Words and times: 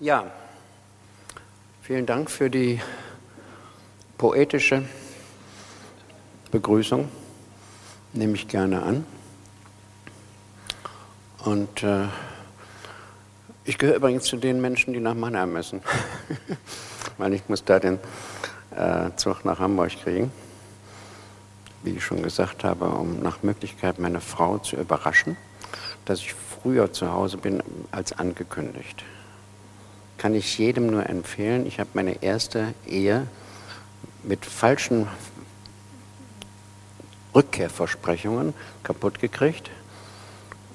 Ja, 0.00 0.24
vielen 1.82 2.06
Dank 2.06 2.30
für 2.30 2.50
die 2.50 2.80
poetische 4.18 4.82
Begrüßung. 6.50 7.08
Nehme 8.12 8.34
ich 8.34 8.48
gerne 8.48 8.82
an. 8.82 9.06
Und 11.44 11.82
äh, 11.82 12.06
ich 13.64 13.78
gehöre 13.78 13.96
übrigens 13.96 14.24
zu 14.24 14.36
den 14.36 14.60
Menschen, 14.60 14.92
die 14.92 15.00
nach 15.00 15.14
Mannheim 15.14 15.52
müssen, 15.52 15.82
weil 17.18 17.34
ich 17.34 17.48
muss 17.48 17.64
da 17.64 17.78
den 17.78 17.98
äh, 18.74 19.10
Zug 19.16 19.44
nach 19.44 19.60
Hamburg 19.60 19.90
kriegen, 20.02 20.32
wie 21.82 21.90
ich 21.90 22.04
schon 22.04 22.22
gesagt 22.22 22.64
habe, 22.64 22.88
um 22.88 23.20
nach 23.20 23.42
Möglichkeit 23.42 23.98
meine 23.98 24.20
Frau 24.20 24.58
zu 24.58 24.76
überraschen, 24.76 25.36
dass 26.04 26.20
ich 26.20 26.34
früher 26.34 26.92
zu 26.92 27.12
Hause 27.12 27.36
bin 27.36 27.62
als 27.90 28.12
angekündigt 28.12 29.04
kann 30.20 30.34
ich 30.34 30.58
jedem 30.58 30.88
nur 30.88 31.08
empfehlen. 31.08 31.64
Ich 31.64 31.80
habe 31.80 31.88
meine 31.94 32.22
erste 32.22 32.74
Ehe 32.86 33.26
mit 34.22 34.44
falschen 34.44 35.08
Rückkehrversprechungen 37.34 38.52
kaputt 38.82 39.18
gekriegt. 39.18 39.70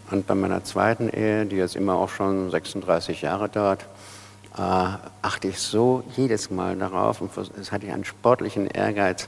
Und 0.09 0.25
bei 0.25 0.33
meiner 0.33 0.63
zweiten 0.63 1.09
Ehe, 1.09 1.45
die 1.45 1.57
jetzt 1.57 1.75
immer 1.75 1.93
auch 1.93 2.09
schon 2.09 2.49
36 2.49 3.21
Jahre 3.21 3.47
dauert, 3.47 3.85
äh, 4.57 4.61
achte 5.21 5.47
ich 5.49 5.59
so 5.59 6.03
jedes 6.15 6.49
Mal 6.49 6.77
darauf 6.77 7.21
und 7.21 7.31
es 7.37 7.71
hatte 7.71 7.85
ich 7.87 7.91
einen 7.91 8.05
sportlichen 8.05 8.67
Ehrgeiz. 8.67 9.27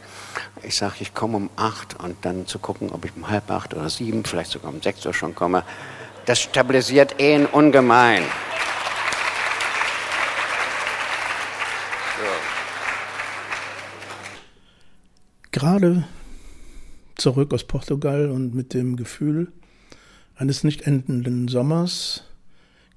Ich 0.64 0.76
sage, 0.76 0.96
ich 1.00 1.14
komme 1.14 1.38
um 1.38 1.50
acht 1.56 2.00
und 2.02 2.18
dann 2.24 2.48
zu 2.48 2.60
gucken, 2.60 2.90
ob 2.92 3.06
ich 3.06 3.16
um 3.16 3.30
halb 3.30 3.50
acht 3.52 3.74
oder 3.74 3.90
sieben, 3.90 4.24
vielleicht 4.24 4.52
sogar 4.52 4.74
um 4.74 4.82
sechs 4.82 5.06
Uhr 5.06 5.14
schon 5.14 5.36
komme. 5.36 5.64
Das 6.26 6.40
stabilisiert 6.40 7.20
Ehen 7.20 7.46
ungemein. 7.46 8.24
gerade 15.58 16.04
zurück 17.16 17.52
aus 17.52 17.64
Portugal 17.64 18.30
und 18.30 18.54
mit 18.54 18.76
dem 18.76 18.96
Gefühl 18.96 19.52
eines 20.36 20.64
nicht 20.64 20.84
endenden 20.84 21.48
Sommers 21.48 22.26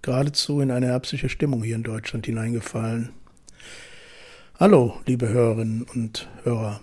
geradezu 0.02 0.60
in 0.60 0.70
eine 0.70 0.86
herbstliche 0.86 1.28
Stimmung 1.28 1.62
hier 1.62 1.76
in 1.76 1.82
Deutschland 1.82 2.26
hineingefallen. 2.26 3.10
Hallo, 4.58 5.00
liebe 5.06 5.28
Hörerinnen 5.28 5.82
und 5.82 6.28
Hörer. 6.42 6.80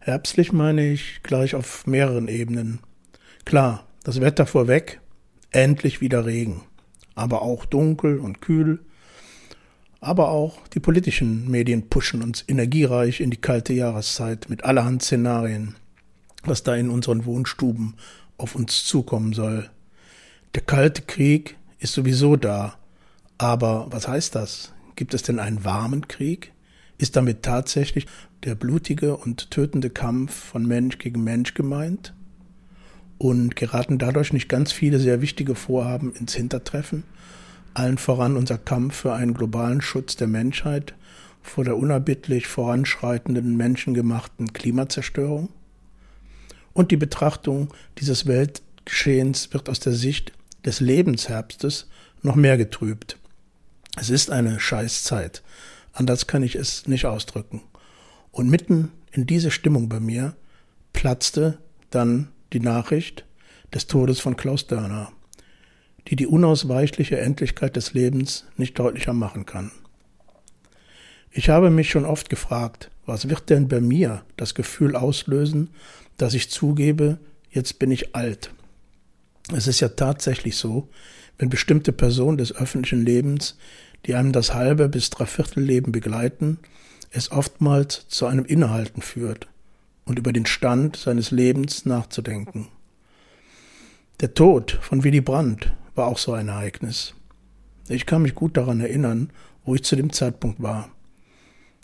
Herbstlich 0.00 0.52
meine 0.52 0.92
ich 0.92 1.20
gleich 1.22 1.54
auf 1.54 1.86
mehreren 1.86 2.28
Ebenen. 2.28 2.80
Klar, 3.44 3.86
das 4.02 4.20
Wetter 4.20 4.46
vorweg, 4.46 5.00
endlich 5.50 6.00
wieder 6.00 6.26
Regen, 6.26 6.62
aber 7.14 7.42
auch 7.42 7.64
dunkel 7.64 8.18
und 8.18 8.40
kühl, 8.40 8.80
aber 10.00 10.28
auch 10.28 10.66
die 10.68 10.80
politischen 10.80 11.50
Medien 11.50 11.88
pushen 11.88 12.22
uns 12.22 12.44
energiereich 12.46 13.20
in 13.20 13.30
die 13.30 13.40
kalte 13.40 13.72
Jahreszeit 13.72 14.50
mit 14.50 14.64
allerhand 14.64 15.02
Szenarien, 15.02 15.76
was 16.42 16.62
da 16.62 16.74
in 16.76 16.90
unseren 16.90 17.24
Wohnstuben 17.24 17.94
auf 18.36 18.54
uns 18.54 18.84
zukommen 18.84 19.32
soll. 19.32 19.70
Der 20.54 20.62
kalte 20.62 21.02
Krieg 21.02 21.56
ist 21.84 21.92
sowieso 21.92 22.36
da. 22.36 22.74
Aber 23.38 23.86
was 23.90 24.08
heißt 24.08 24.34
das? 24.34 24.72
Gibt 24.96 25.14
es 25.14 25.22
denn 25.22 25.38
einen 25.38 25.64
warmen 25.64 26.08
Krieg? 26.08 26.52
Ist 26.98 27.16
damit 27.16 27.42
tatsächlich 27.42 28.06
der 28.42 28.54
blutige 28.54 29.16
und 29.16 29.50
tötende 29.50 29.90
Kampf 29.90 30.34
von 30.34 30.66
Mensch 30.66 30.98
gegen 30.98 31.22
Mensch 31.22 31.54
gemeint? 31.54 32.14
Und 33.18 33.54
geraten 33.54 33.98
dadurch 33.98 34.32
nicht 34.32 34.48
ganz 34.48 34.72
viele 34.72 34.98
sehr 34.98 35.20
wichtige 35.20 35.54
Vorhaben 35.54 36.12
ins 36.12 36.34
Hintertreffen? 36.34 37.04
allen 37.74 37.98
voran 37.98 38.36
unser 38.36 38.56
Kampf 38.56 38.94
für 38.94 39.14
einen 39.14 39.34
globalen 39.34 39.80
Schutz 39.80 40.14
der 40.14 40.28
Menschheit 40.28 40.94
vor 41.42 41.64
der 41.64 41.76
unerbittlich 41.76 42.46
voranschreitenden 42.46 43.56
menschengemachten 43.56 44.52
Klimazerstörung? 44.52 45.48
Und 46.72 46.92
die 46.92 46.96
Betrachtung 46.96 47.74
dieses 47.98 48.26
Weltgeschehens 48.26 49.52
wird 49.52 49.68
aus 49.68 49.80
der 49.80 49.92
Sicht 49.92 50.32
des 50.64 50.80
Lebensherbstes 50.80 51.88
noch 52.22 52.36
mehr 52.36 52.56
getrübt. 52.56 53.18
Es 53.96 54.10
ist 54.10 54.30
eine 54.30 54.60
Scheißzeit. 54.60 55.42
Anders 55.92 56.26
kann 56.26 56.42
ich 56.42 56.56
es 56.56 56.86
nicht 56.86 57.06
ausdrücken. 57.06 57.62
Und 58.32 58.50
mitten 58.50 58.90
in 59.12 59.26
diese 59.26 59.50
Stimmung 59.50 59.88
bei 59.88 60.00
mir 60.00 60.34
platzte 60.92 61.58
dann 61.90 62.28
die 62.52 62.60
Nachricht 62.60 63.24
des 63.72 63.86
Todes 63.86 64.20
von 64.20 64.36
Klaus 64.36 64.66
Dörner 64.66 65.12
die 66.08 66.16
die 66.16 66.26
unausweichliche 66.26 67.18
Endlichkeit 67.18 67.76
des 67.76 67.94
Lebens 67.94 68.44
nicht 68.56 68.78
deutlicher 68.78 69.12
machen 69.12 69.46
kann. 69.46 69.70
Ich 71.30 71.48
habe 71.48 71.70
mich 71.70 71.90
schon 71.90 72.04
oft 72.04 72.28
gefragt, 72.28 72.90
was 73.06 73.28
wird 73.28 73.50
denn 73.50 73.68
bei 73.68 73.80
mir 73.80 74.24
das 74.36 74.54
Gefühl 74.54 74.96
auslösen, 74.96 75.70
dass 76.16 76.34
ich 76.34 76.50
zugebe, 76.50 77.18
jetzt 77.50 77.78
bin 77.78 77.90
ich 77.90 78.14
alt. 78.14 78.52
Es 79.52 79.66
ist 79.66 79.80
ja 79.80 79.88
tatsächlich 79.88 80.56
so, 80.56 80.88
wenn 81.38 81.50
bestimmte 81.50 81.92
Personen 81.92 82.38
des 82.38 82.54
öffentlichen 82.54 83.04
Lebens, 83.04 83.58
die 84.06 84.14
einem 84.14 84.32
das 84.32 84.54
halbe 84.54 84.88
bis 84.88 85.10
dreiviertel 85.10 85.62
Leben 85.62 85.92
begleiten, 85.92 86.58
es 87.10 87.30
oftmals 87.30 88.06
zu 88.08 88.26
einem 88.26 88.44
Innehalten 88.44 89.02
führt 89.02 89.48
und 90.04 90.18
über 90.18 90.32
den 90.32 90.46
Stand 90.46 90.96
seines 90.96 91.30
Lebens 91.30 91.84
nachzudenken. 91.86 92.68
Der 94.20 94.34
Tod 94.34 94.78
von 94.80 95.04
Willy 95.04 95.20
Brandt 95.20 95.72
war 95.94 96.06
auch 96.06 96.18
so 96.18 96.32
ein 96.32 96.48
Ereignis. 96.48 97.14
Ich 97.88 98.06
kann 98.06 98.22
mich 98.22 98.34
gut 98.34 98.56
daran 98.56 98.80
erinnern, 98.80 99.30
wo 99.64 99.74
ich 99.74 99.84
zu 99.84 99.96
dem 99.96 100.12
Zeitpunkt 100.12 100.62
war. 100.62 100.88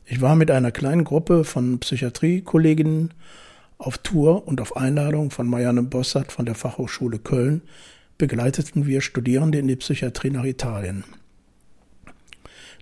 Ich 0.07 0.21
war 0.21 0.35
mit 0.35 0.51
einer 0.51 0.73
kleinen 0.73 1.05
Gruppe 1.05 1.45
von 1.45 1.79
Psychiatriekolleginnen 1.79 3.15
auf 3.81 3.99
Tour 3.99 4.47
und 4.47 4.61
auf 4.61 4.77
Einladung 4.77 5.31
von 5.31 5.49
Marianne 5.49 5.83
Bossert 5.83 6.33
von 6.33 6.47
der 6.47 6.55
Fachhochschule 6.55 7.19
Köln 7.19 7.63
begleiteten 8.19 8.87
wir 8.87 9.01
Studierende 9.01 9.59
in 9.59 9.69
die 9.69 9.77
Psychiatrie 9.77 10.31
nach 10.31 10.45
Italien. 10.45 11.05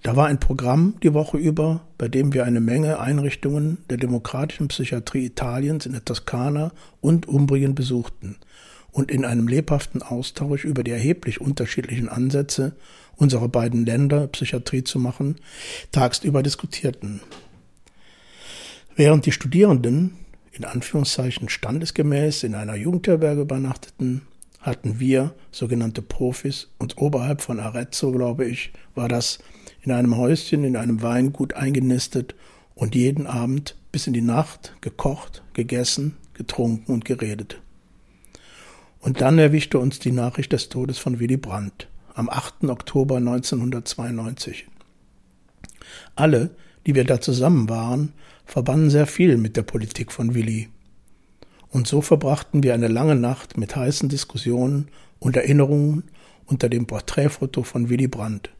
Da 0.02 0.14
war 0.14 0.26
ein 0.26 0.40
Programm 0.40 0.94
die 1.02 1.14
Woche 1.14 1.38
über, 1.38 1.80
bei 1.96 2.08
dem 2.08 2.32
wir 2.32 2.44
eine 2.44 2.60
Menge 2.60 3.00
Einrichtungen 3.00 3.78
der 3.90 3.96
demokratischen 3.96 4.68
Psychiatrie 4.68 5.24
Italiens 5.24 5.86
in 5.86 5.92
der 5.92 6.04
Toskana 6.04 6.72
und 7.00 7.26
Umbrien 7.26 7.74
besuchten– 7.74 8.36
und 8.98 9.10
in 9.10 9.24
einem 9.24 9.48
lebhaften 9.48 10.02
Austausch 10.02 10.64
über 10.64 10.82
die 10.82 10.90
erheblich 10.90 11.40
unterschiedlichen 11.40 12.08
Ansätze 12.08 12.72
unserer 13.16 13.48
beiden 13.48 13.86
Länder 13.86 14.26
Psychiatrie 14.28 14.84
zu 14.84 14.98
machen, 14.98 15.36
tagsüber 15.92 16.42
diskutierten. 16.42 17.20
Während 18.96 19.26
die 19.26 19.32
Studierenden 19.32 20.16
in 20.58 20.64
Anführungszeichen 20.64 21.48
standesgemäß 21.48 22.42
in 22.42 22.54
einer 22.54 22.74
Jugendherberge 22.74 23.42
übernachteten, 23.42 24.22
hatten 24.60 24.98
wir, 24.98 25.34
sogenannte 25.52 26.02
Profis, 26.02 26.68
uns 26.78 26.96
oberhalb 26.98 27.40
von 27.40 27.60
Arezzo, 27.60 28.10
glaube 28.10 28.44
ich, 28.44 28.72
war 28.94 29.08
das, 29.08 29.38
in 29.82 29.92
einem 29.92 30.16
Häuschen 30.16 30.64
in 30.64 30.76
einem 30.76 31.00
Weingut 31.02 31.54
eingenistet 31.54 32.34
und 32.74 32.94
jeden 32.94 33.26
Abend 33.26 33.76
bis 33.92 34.06
in 34.06 34.12
die 34.12 34.20
Nacht 34.20 34.74
gekocht, 34.80 35.42
gegessen, 35.54 36.16
getrunken 36.34 36.92
und 36.92 37.04
geredet. 37.04 37.60
Und 39.00 39.20
dann 39.20 39.38
erwischte 39.38 39.78
uns 39.78 40.00
die 40.00 40.12
Nachricht 40.12 40.52
des 40.52 40.68
Todes 40.68 40.98
von 40.98 41.20
Willy 41.20 41.36
Brandt 41.36 41.88
am 42.14 42.28
8. 42.28 42.64
Oktober 42.64 43.16
1992. 43.16 44.66
Alle, 46.16 46.50
die 46.84 46.96
wir 46.96 47.04
da 47.04 47.20
zusammen 47.20 47.68
waren, 47.68 48.12
verbanden 48.48 48.90
sehr 48.90 49.06
viel 49.06 49.36
mit 49.36 49.56
der 49.56 49.62
Politik 49.62 50.10
von 50.10 50.34
Willy. 50.34 50.68
Und 51.68 51.86
so 51.86 52.00
verbrachten 52.00 52.64
wir 52.64 52.74
eine 52.74 52.88
lange 52.88 53.14
Nacht 53.14 53.56
mit 53.56 53.76
heißen 53.76 54.08
Diskussionen 54.08 54.88
und 55.20 55.36
Erinnerungen 55.36 56.04
unter 56.46 56.68
dem 56.68 56.86
Porträtfoto 56.86 57.62
von 57.62 57.88
Willy 57.88 58.08
Brandt, 58.08 58.50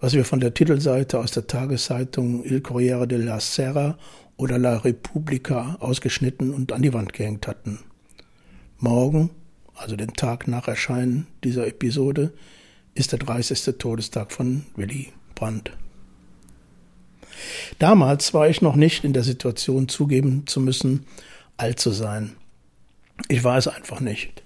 was 0.00 0.14
wir 0.14 0.24
von 0.24 0.40
der 0.40 0.54
Titelseite 0.54 1.18
aus 1.18 1.32
der 1.32 1.46
Tageszeitung 1.46 2.42
Il 2.44 2.62
Corriere 2.62 3.06
della 3.06 3.40
Sera 3.40 3.98
oder 4.38 4.56
La 4.58 4.78
Repubblica 4.78 5.76
ausgeschnitten 5.80 6.54
und 6.54 6.72
an 6.72 6.80
die 6.80 6.94
Wand 6.94 7.12
gehängt 7.12 7.46
hatten. 7.46 7.80
Morgen 8.78 9.28
also 9.74 9.96
den 9.96 10.14
Tag 10.14 10.48
nach 10.48 10.68
Erscheinen 10.68 11.26
dieser 11.42 11.66
Episode, 11.66 12.32
ist 12.94 13.12
der 13.12 13.18
30. 13.18 13.76
Todestag 13.76 14.32
von 14.32 14.64
Willy 14.76 15.12
Brandt. 15.34 15.72
Damals 17.78 18.34
war 18.34 18.48
ich 18.48 18.62
noch 18.62 18.76
nicht 18.76 19.04
in 19.04 19.12
der 19.12 19.22
Situation 19.22 19.88
zugeben 19.88 20.46
zu 20.46 20.60
müssen, 20.60 21.06
alt 21.56 21.80
zu 21.80 21.90
sein. 21.90 22.36
Ich 23.28 23.44
war 23.44 23.56
es 23.56 23.68
einfach 23.68 24.00
nicht. 24.00 24.42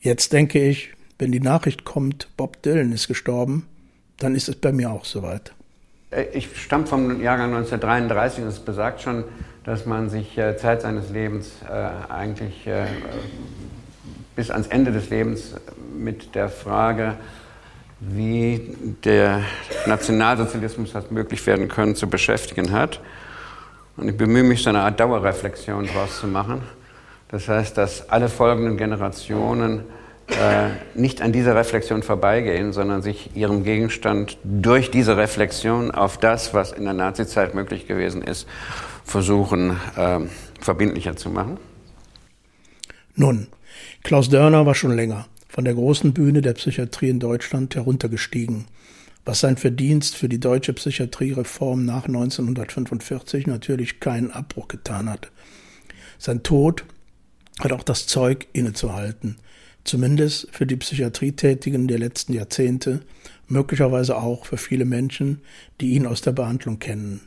Jetzt 0.00 0.32
denke 0.32 0.66
ich, 0.66 0.90
wenn 1.18 1.32
die 1.32 1.40
Nachricht 1.40 1.84
kommt, 1.84 2.28
Bob 2.36 2.62
Dylan 2.62 2.92
ist 2.92 3.08
gestorben, 3.08 3.66
dann 4.18 4.34
ist 4.34 4.48
es 4.48 4.56
bei 4.56 4.72
mir 4.72 4.90
auch 4.90 5.04
soweit. 5.04 5.52
Äh, 6.10 6.24
ich 6.32 6.48
stamme 6.56 6.86
vom 6.86 7.22
Jahrgang 7.22 7.54
1933 7.54 8.44
und 8.44 8.48
es 8.48 8.58
besagt 8.58 9.02
schon, 9.02 9.24
dass 9.64 9.86
man 9.86 10.08
sich 10.08 10.36
äh, 10.38 10.56
Zeit 10.56 10.82
seines 10.82 11.10
Lebens 11.10 11.50
äh, 11.68 12.10
eigentlich 12.10 12.68
bis 14.36 14.50
ans 14.50 14.68
Ende 14.68 14.92
des 14.92 15.10
Lebens 15.10 15.54
mit 15.94 16.34
der 16.34 16.48
Frage, 16.48 17.16
wie 18.00 18.74
der 19.04 19.42
Nationalsozialismus 19.86 20.94
hat 20.94 21.12
möglich 21.12 21.46
werden 21.46 21.68
können, 21.68 21.94
zu 21.94 22.08
beschäftigen 22.08 22.72
hat. 22.72 23.00
Und 23.96 24.08
ich 24.08 24.16
bemühe 24.16 24.42
mich, 24.42 24.62
so 24.62 24.70
eine 24.70 24.80
Art 24.80 24.98
Dauerreflexion 24.98 25.86
daraus 25.86 26.20
zu 26.20 26.26
machen. 26.26 26.62
Das 27.28 27.48
heißt, 27.48 27.76
dass 27.76 28.08
alle 28.08 28.28
folgenden 28.28 28.78
Generationen 28.78 29.84
äh, 30.28 30.70
nicht 30.94 31.20
an 31.20 31.32
dieser 31.32 31.54
Reflexion 31.54 32.02
vorbeigehen, 32.02 32.72
sondern 32.72 33.02
sich 33.02 33.36
ihrem 33.36 33.64
Gegenstand 33.64 34.38
durch 34.44 34.90
diese 34.90 35.16
Reflexion 35.16 35.90
auf 35.90 36.16
das, 36.16 36.54
was 36.54 36.72
in 36.72 36.84
der 36.84 36.94
Nazizeit 36.94 37.54
möglich 37.54 37.86
gewesen 37.86 38.22
ist, 38.22 38.48
versuchen, 39.04 39.76
äh, 39.96 40.20
verbindlicher 40.60 41.16
zu 41.16 41.28
machen? 41.28 41.58
Nun, 43.14 43.48
Klaus 44.02 44.30
Dörner 44.30 44.64
war 44.64 44.74
schon 44.74 44.92
länger 44.92 45.26
von 45.50 45.64
der 45.64 45.74
großen 45.74 46.14
Bühne 46.14 46.42
der 46.42 46.54
Psychiatrie 46.54 47.08
in 47.08 47.18
Deutschland 47.18 47.74
heruntergestiegen, 47.74 48.66
was 49.24 49.40
sein 49.40 49.56
Verdienst 49.56 50.16
für 50.16 50.28
die 50.28 50.38
deutsche 50.38 50.72
Psychiatriereform 50.72 51.84
nach 51.84 52.06
1945 52.06 53.48
natürlich 53.48 53.98
keinen 53.98 54.30
Abbruch 54.30 54.68
getan 54.68 55.10
hat. 55.10 55.30
Sein 56.18 56.44
Tod 56.44 56.84
hat 57.58 57.72
auch 57.72 57.82
das 57.82 58.06
Zeug 58.06 58.46
innezuhalten, 58.52 59.36
zumindest 59.82 60.48
für 60.52 60.66
die 60.66 60.76
Psychiatrietätigen 60.76 61.88
der 61.88 61.98
letzten 61.98 62.32
Jahrzehnte, 62.32 63.00
möglicherweise 63.48 64.16
auch 64.16 64.46
für 64.46 64.56
viele 64.56 64.84
Menschen, 64.84 65.40
die 65.80 65.90
ihn 65.94 66.06
aus 66.06 66.22
der 66.22 66.32
Behandlung 66.32 66.78
kennen. 66.78 67.22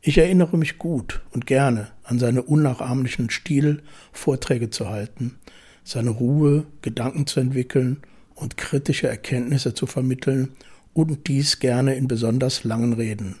Ich 0.00 0.18
erinnere 0.18 0.56
mich 0.56 0.78
gut 0.78 1.22
und 1.32 1.46
gerne 1.46 1.88
an 2.04 2.20
seine 2.20 2.42
unnachahmlichen 2.42 3.30
Stil, 3.30 3.82
Vorträge 4.12 4.70
zu 4.70 4.88
halten, 4.88 5.38
seine 5.86 6.10
Ruhe, 6.10 6.66
Gedanken 6.82 7.28
zu 7.28 7.38
entwickeln 7.38 7.98
und 8.34 8.56
kritische 8.56 9.06
Erkenntnisse 9.06 9.72
zu 9.72 9.86
vermitteln 9.86 10.48
und 10.92 11.28
dies 11.28 11.60
gerne 11.60 11.94
in 11.94 12.08
besonders 12.08 12.64
langen 12.64 12.92
Reden. 12.92 13.36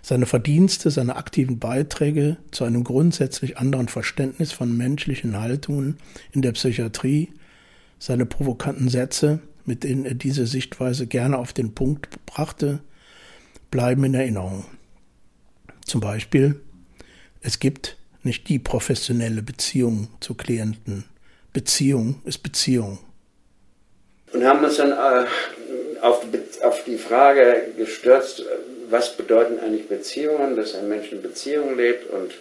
Seine 0.00 0.26
Verdienste, 0.26 0.92
seine 0.92 1.16
aktiven 1.16 1.58
Beiträge 1.58 2.36
zu 2.52 2.62
einem 2.62 2.84
grundsätzlich 2.84 3.58
anderen 3.58 3.88
Verständnis 3.88 4.52
von 4.52 4.76
menschlichen 4.76 5.36
Haltungen 5.36 5.96
in 6.30 6.40
der 6.40 6.52
Psychiatrie, 6.52 7.32
seine 7.98 8.26
provokanten 8.26 8.88
Sätze, 8.88 9.40
mit 9.64 9.82
denen 9.82 10.04
er 10.04 10.14
diese 10.14 10.46
Sichtweise 10.46 11.08
gerne 11.08 11.36
auf 11.38 11.52
den 11.52 11.74
Punkt 11.74 12.24
brachte, 12.26 12.80
bleiben 13.72 14.04
in 14.04 14.14
Erinnerung. 14.14 14.66
Zum 15.84 16.00
Beispiel, 16.00 16.60
es 17.40 17.58
gibt 17.58 17.96
nicht 18.22 18.48
die 18.48 18.60
professionelle 18.60 19.42
Beziehung 19.42 20.08
zu 20.20 20.34
Klienten. 20.34 21.04
Beziehung 21.54 22.20
ist 22.24 22.42
Beziehung. 22.42 22.98
Und 24.32 24.44
haben 24.44 24.64
uns 24.64 24.76
dann 24.76 24.90
äh, 24.90 25.26
auf, 26.02 26.26
auf 26.62 26.84
die 26.84 26.98
Frage 26.98 27.68
gestürzt, 27.78 28.44
was 28.90 29.16
bedeuten 29.16 29.60
eigentlich 29.60 29.88
Beziehungen, 29.88 30.56
dass 30.56 30.74
ein 30.74 30.88
Mensch 30.88 31.12
in 31.12 31.22
Beziehungen 31.22 31.76
lebt 31.76 32.10
und 32.10 32.32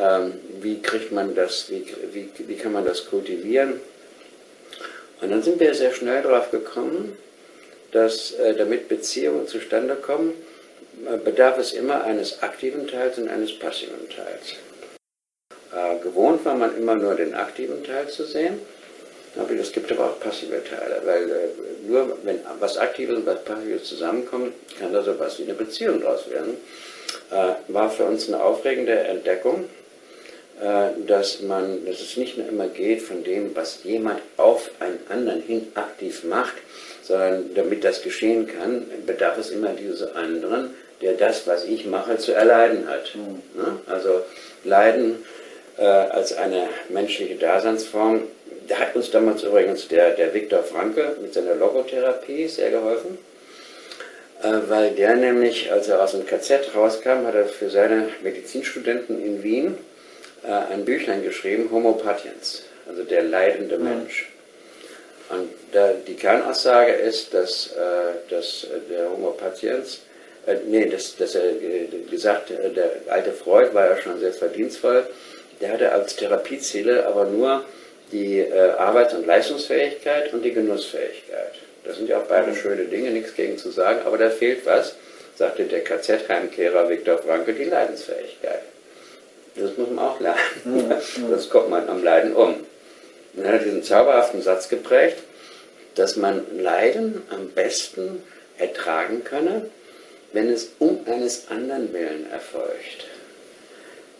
ähm, 0.00 0.32
wie 0.60 0.80
kriegt 0.80 1.12
man 1.12 1.34
das, 1.34 1.70
wie, 1.70 1.84
wie, 2.12 2.30
wie 2.38 2.56
kann 2.56 2.72
man 2.72 2.84
das 2.84 3.06
kultivieren. 3.06 3.74
Und 5.20 5.30
dann 5.30 5.42
sind 5.42 5.60
wir 5.60 5.74
sehr 5.74 5.92
schnell 5.92 6.22
darauf 6.22 6.50
gekommen, 6.50 7.16
dass 7.92 8.32
äh, 8.32 8.54
damit 8.54 8.88
Beziehungen 8.88 9.46
zustande 9.46 9.94
kommen, 9.94 10.32
äh, 11.06 11.18
bedarf 11.18 11.58
es 11.58 11.72
immer 11.72 12.04
eines 12.04 12.42
aktiven 12.42 12.86
Teils 12.86 13.18
und 13.18 13.28
eines 13.28 13.58
passiven 13.58 14.08
Teils. 14.08 14.54
Äh, 15.72 16.02
gewohnt 16.02 16.44
war 16.44 16.54
man 16.54 16.76
immer 16.76 16.94
nur 16.94 17.14
den 17.14 17.34
aktiven 17.34 17.84
Teil 17.84 18.08
zu 18.08 18.24
sehen, 18.24 18.58
aber 19.36 19.52
es 19.52 19.70
gibt 19.72 19.92
aber 19.92 20.06
auch 20.06 20.20
passive 20.20 20.62
Teile, 20.64 21.02
weil 21.04 21.30
äh, 21.30 21.86
nur 21.86 22.16
wenn 22.24 22.40
was 22.58 22.78
Aktives 22.78 23.16
und 23.16 23.26
was 23.26 23.44
Passives 23.44 23.84
zusammenkommt, 23.84 24.54
kann 24.78 24.92
da 24.92 25.02
so 25.02 25.18
was 25.18 25.38
wie 25.38 25.42
eine 25.42 25.54
Beziehung 25.54 26.00
draus 26.00 26.30
werden. 26.30 26.56
Äh, 27.30 27.72
war 27.72 27.90
für 27.90 28.04
uns 28.04 28.28
eine 28.28 28.42
aufregende 28.42 28.92
Entdeckung, 28.92 29.64
dass 31.06 31.40
man, 31.42 31.86
dass 31.86 32.00
es 32.00 32.16
nicht 32.16 32.36
nur 32.36 32.48
immer 32.48 32.66
geht 32.66 33.02
von 33.02 33.22
dem, 33.22 33.54
was 33.54 33.84
jemand 33.84 34.20
auf 34.38 34.68
einen 34.80 34.98
anderen 35.08 35.40
hin 35.40 35.68
aktiv 35.76 36.24
macht, 36.24 36.54
sondern 37.00 37.54
damit 37.54 37.84
das 37.84 38.02
geschehen 38.02 38.48
kann, 38.48 38.86
bedarf 39.06 39.38
es 39.38 39.50
immer 39.50 39.68
dieses 39.68 40.16
anderen, 40.16 40.74
der 41.00 41.12
das, 41.12 41.46
was 41.46 41.64
ich 41.64 41.86
mache, 41.86 42.18
zu 42.18 42.32
erleiden 42.32 42.88
hat. 42.88 43.14
Mhm. 43.14 43.78
Also 43.86 44.22
Leiden 44.64 45.24
äh, 45.78 45.84
als 45.84 46.36
eine 46.36 46.68
menschliche 46.88 47.36
Daseinsform, 47.36 48.22
da 48.66 48.76
hat 48.76 48.96
uns 48.96 49.10
damals 49.10 49.42
übrigens 49.42 49.88
der, 49.88 50.10
der 50.10 50.34
Viktor 50.34 50.62
Franke 50.62 51.16
mit 51.22 51.32
seiner 51.34 51.54
Logotherapie 51.54 52.48
sehr 52.48 52.70
geholfen, 52.70 53.18
äh, 54.42 54.52
weil 54.68 54.90
der 54.90 55.16
nämlich, 55.16 55.72
als 55.72 55.88
er 55.88 56.02
aus 56.02 56.12
dem 56.12 56.26
KZ 56.26 56.74
rauskam, 56.74 57.26
hat 57.26 57.34
er 57.34 57.46
für 57.46 57.70
seine 57.70 58.08
Medizinstudenten 58.22 59.24
in 59.24 59.42
Wien 59.42 59.78
äh, 60.44 60.72
ein 60.72 60.84
Büchlein 60.84 61.22
geschrieben, 61.22 61.68
Homo 61.70 61.92
Patiens, 61.92 62.64
also 62.88 63.04
der 63.04 63.22
leidende 63.22 63.78
mhm. 63.78 63.84
Mensch. 63.84 64.30
Und 65.30 65.50
da, 65.72 65.92
die 66.06 66.14
Kernaussage 66.14 66.92
ist, 66.92 67.34
dass, 67.34 67.68
äh, 67.68 68.30
dass 68.30 68.66
der 68.90 69.10
Homo 69.10 69.30
Patiens 69.30 70.00
äh, 70.48 70.56
nee, 70.66 70.86
das, 70.88 71.14
das 71.16 71.34
er 71.34 71.52
gesagt, 72.10 72.50
äh, 72.50 72.70
der 72.70 72.90
alte 73.08 73.32
Freud 73.32 73.74
war 73.74 73.90
ja 73.90 73.96
schon 73.98 74.18
sehr 74.18 74.32
verdienstvoll. 74.32 75.06
Der 75.60 75.72
hatte 75.72 75.92
als 75.92 76.16
Therapieziele 76.16 77.06
aber 77.06 77.24
nur 77.26 77.64
die 78.12 78.38
äh, 78.40 78.70
Arbeits- 78.72 79.14
und 79.14 79.26
Leistungsfähigkeit 79.26 80.32
und 80.32 80.42
die 80.42 80.52
Genussfähigkeit. 80.52 81.54
Das 81.84 81.96
sind 81.96 82.08
ja 82.08 82.18
auch 82.18 82.26
beide 82.26 82.50
mhm. 82.50 82.56
schöne 82.56 82.84
Dinge, 82.84 83.10
nichts 83.10 83.34
gegen 83.34 83.58
zu 83.58 83.70
sagen, 83.70 84.00
aber 84.04 84.18
da 84.18 84.30
fehlt 84.30 84.64
was, 84.66 84.94
sagte 85.36 85.64
der 85.64 85.84
KZ-Heimkehrer 85.84 86.88
Viktor 86.88 87.18
Franke, 87.18 87.52
die 87.52 87.64
Leidensfähigkeit. 87.64 88.62
Das 89.56 89.76
muss 89.76 89.90
man 89.90 90.04
auch 90.04 90.20
lernen, 90.20 90.38
mhm. 90.64 90.92
sonst 91.28 91.50
kommt 91.50 91.70
man 91.70 91.88
am 91.88 92.02
Leiden 92.02 92.34
um. 92.34 92.66
Und 93.34 93.44
er 93.44 93.54
hat 93.54 93.64
diesen 93.64 93.82
zauberhaften 93.82 94.42
Satz 94.42 94.68
geprägt, 94.68 95.18
dass 95.94 96.16
man 96.16 96.44
Leiden 96.58 97.22
am 97.30 97.50
besten 97.50 98.22
ertragen 98.56 99.24
könne, 99.24 99.68
wenn 100.32 100.50
es 100.50 100.72
um 100.78 101.00
eines 101.06 101.48
anderen 101.48 101.92
Willen 101.92 102.30
erfolgt. 102.30 103.06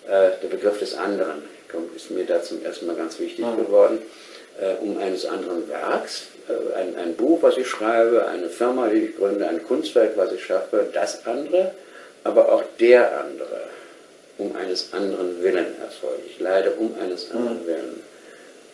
Äh, 0.09 0.31
der 0.43 0.49
Begriff 0.49 0.79
des 0.79 0.95
anderen 0.95 1.43
ist 1.95 2.11
mir 2.11 2.25
da 2.25 2.43
zum 2.43 2.65
ersten 2.65 2.87
Mal 2.87 2.97
ganz 2.97 3.19
wichtig 3.19 3.45
mhm. 3.45 3.59
geworden. 3.59 3.99
Äh, 4.61 4.75
um 4.83 4.99
eines 4.99 5.25
anderen 5.27 5.69
Werks, 5.69 6.29
äh, 6.49 6.75
ein, 6.75 6.97
ein, 6.97 7.15
Buch, 7.15 7.43
was 7.43 7.57
ich 7.57 7.69
schreibe, 7.69 8.27
eine 8.27 8.49
Firma, 8.49 8.89
die 8.89 9.05
ich 9.05 9.17
gründe, 9.17 9.47
ein 9.47 9.63
Kunstwerk, 9.63 10.17
was 10.17 10.33
ich 10.33 10.45
schaffe, 10.45 10.89
das 10.93 11.25
andere, 11.27 11.73
aber 12.25 12.51
auch 12.53 12.65
der 12.81 13.21
andere, 13.21 13.61
um 14.39 14.57
eines 14.57 14.93
anderen 14.93 15.43
Willen 15.43 15.67
erfolgt. 15.81 16.23
Ich 16.27 16.41
leide 16.41 16.73
um 16.73 16.95
eines 17.01 17.31
anderen 17.31 17.63
mhm. 17.63 17.67
Willen. 17.67 18.03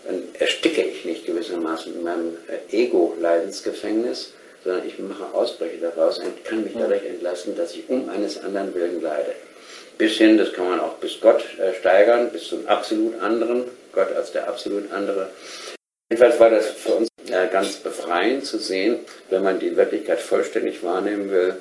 Dann 0.06 0.22
ersticke 0.38 0.82
ich 0.82 1.04
nicht 1.04 1.26
gewissermaßen 1.26 1.94
in 1.94 2.02
meinem 2.02 2.36
äh, 2.48 2.74
Ego-Leidensgefängnis, 2.74 4.32
sondern 4.62 4.86
ich 4.86 4.98
mache 4.98 5.34
Ausbrüche 5.34 5.78
daraus 5.78 6.18
und 6.18 6.44
kann 6.44 6.64
mich 6.64 6.74
dadurch 6.78 7.04
entlassen, 7.04 7.56
dass 7.56 7.74
ich 7.74 7.88
um 7.88 8.08
eines 8.08 8.42
anderen 8.42 8.74
Willen 8.74 9.02
leide. 9.02 9.34
Bis 9.98 10.16
hin, 10.16 10.38
das 10.38 10.52
kann 10.52 10.68
man 10.68 10.80
auch 10.80 10.94
bis 10.94 11.20
Gott 11.20 11.44
äh, 11.58 11.72
steigern, 11.74 12.30
bis 12.30 12.48
zum 12.48 12.66
absolut 12.66 13.20
anderen, 13.20 13.64
Gott 13.92 14.12
als 14.16 14.32
der 14.32 14.48
absolut 14.48 14.90
andere. 14.92 15.30
Jedenfalls 16.10 16.38
war 16.40 16.50
das 16.50 16.66
für 16.68 16.94
uns 16.94 17.08
äh, 17.28 17.46
ganz 17.50 17.76
befreiend 17.76 18.44
zu 18.44 18.58
sehen, 18.58 19.00
wenn 19.30 19.42
man 19.42 19.58
die 19.58 19.76
Wirklichkeit 19.76 20.20
vollständig 20.20 20.82
wahrnehmen 20.82 21.30
will, 21.30 21.56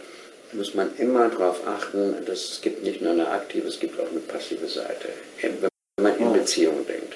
muss 0.53 0.73
man 0.73 0.95
immer 0.97 1.29
darauf 1.29 1.67
achten, 1.67 2.25
dass 2.25 2.51
es 2.51 2.61
gibt 2.61 2.83
nicht 2.83 3.01
nur 3.01 3.11
eine 3.11 3.27
aktive, 3.29 3.67
es 3.67 3.79
gibt 3.79 3.99
auch 3.99 4.09
eine 4.09 4.19
passive 4.19 4.67
Seite, 4.67 5.09
wenn 5.41 5.57
man 6.01 6.17
in 6.17 6.33
Beziehung 6.33 6.85
denkt. 6.87 7.15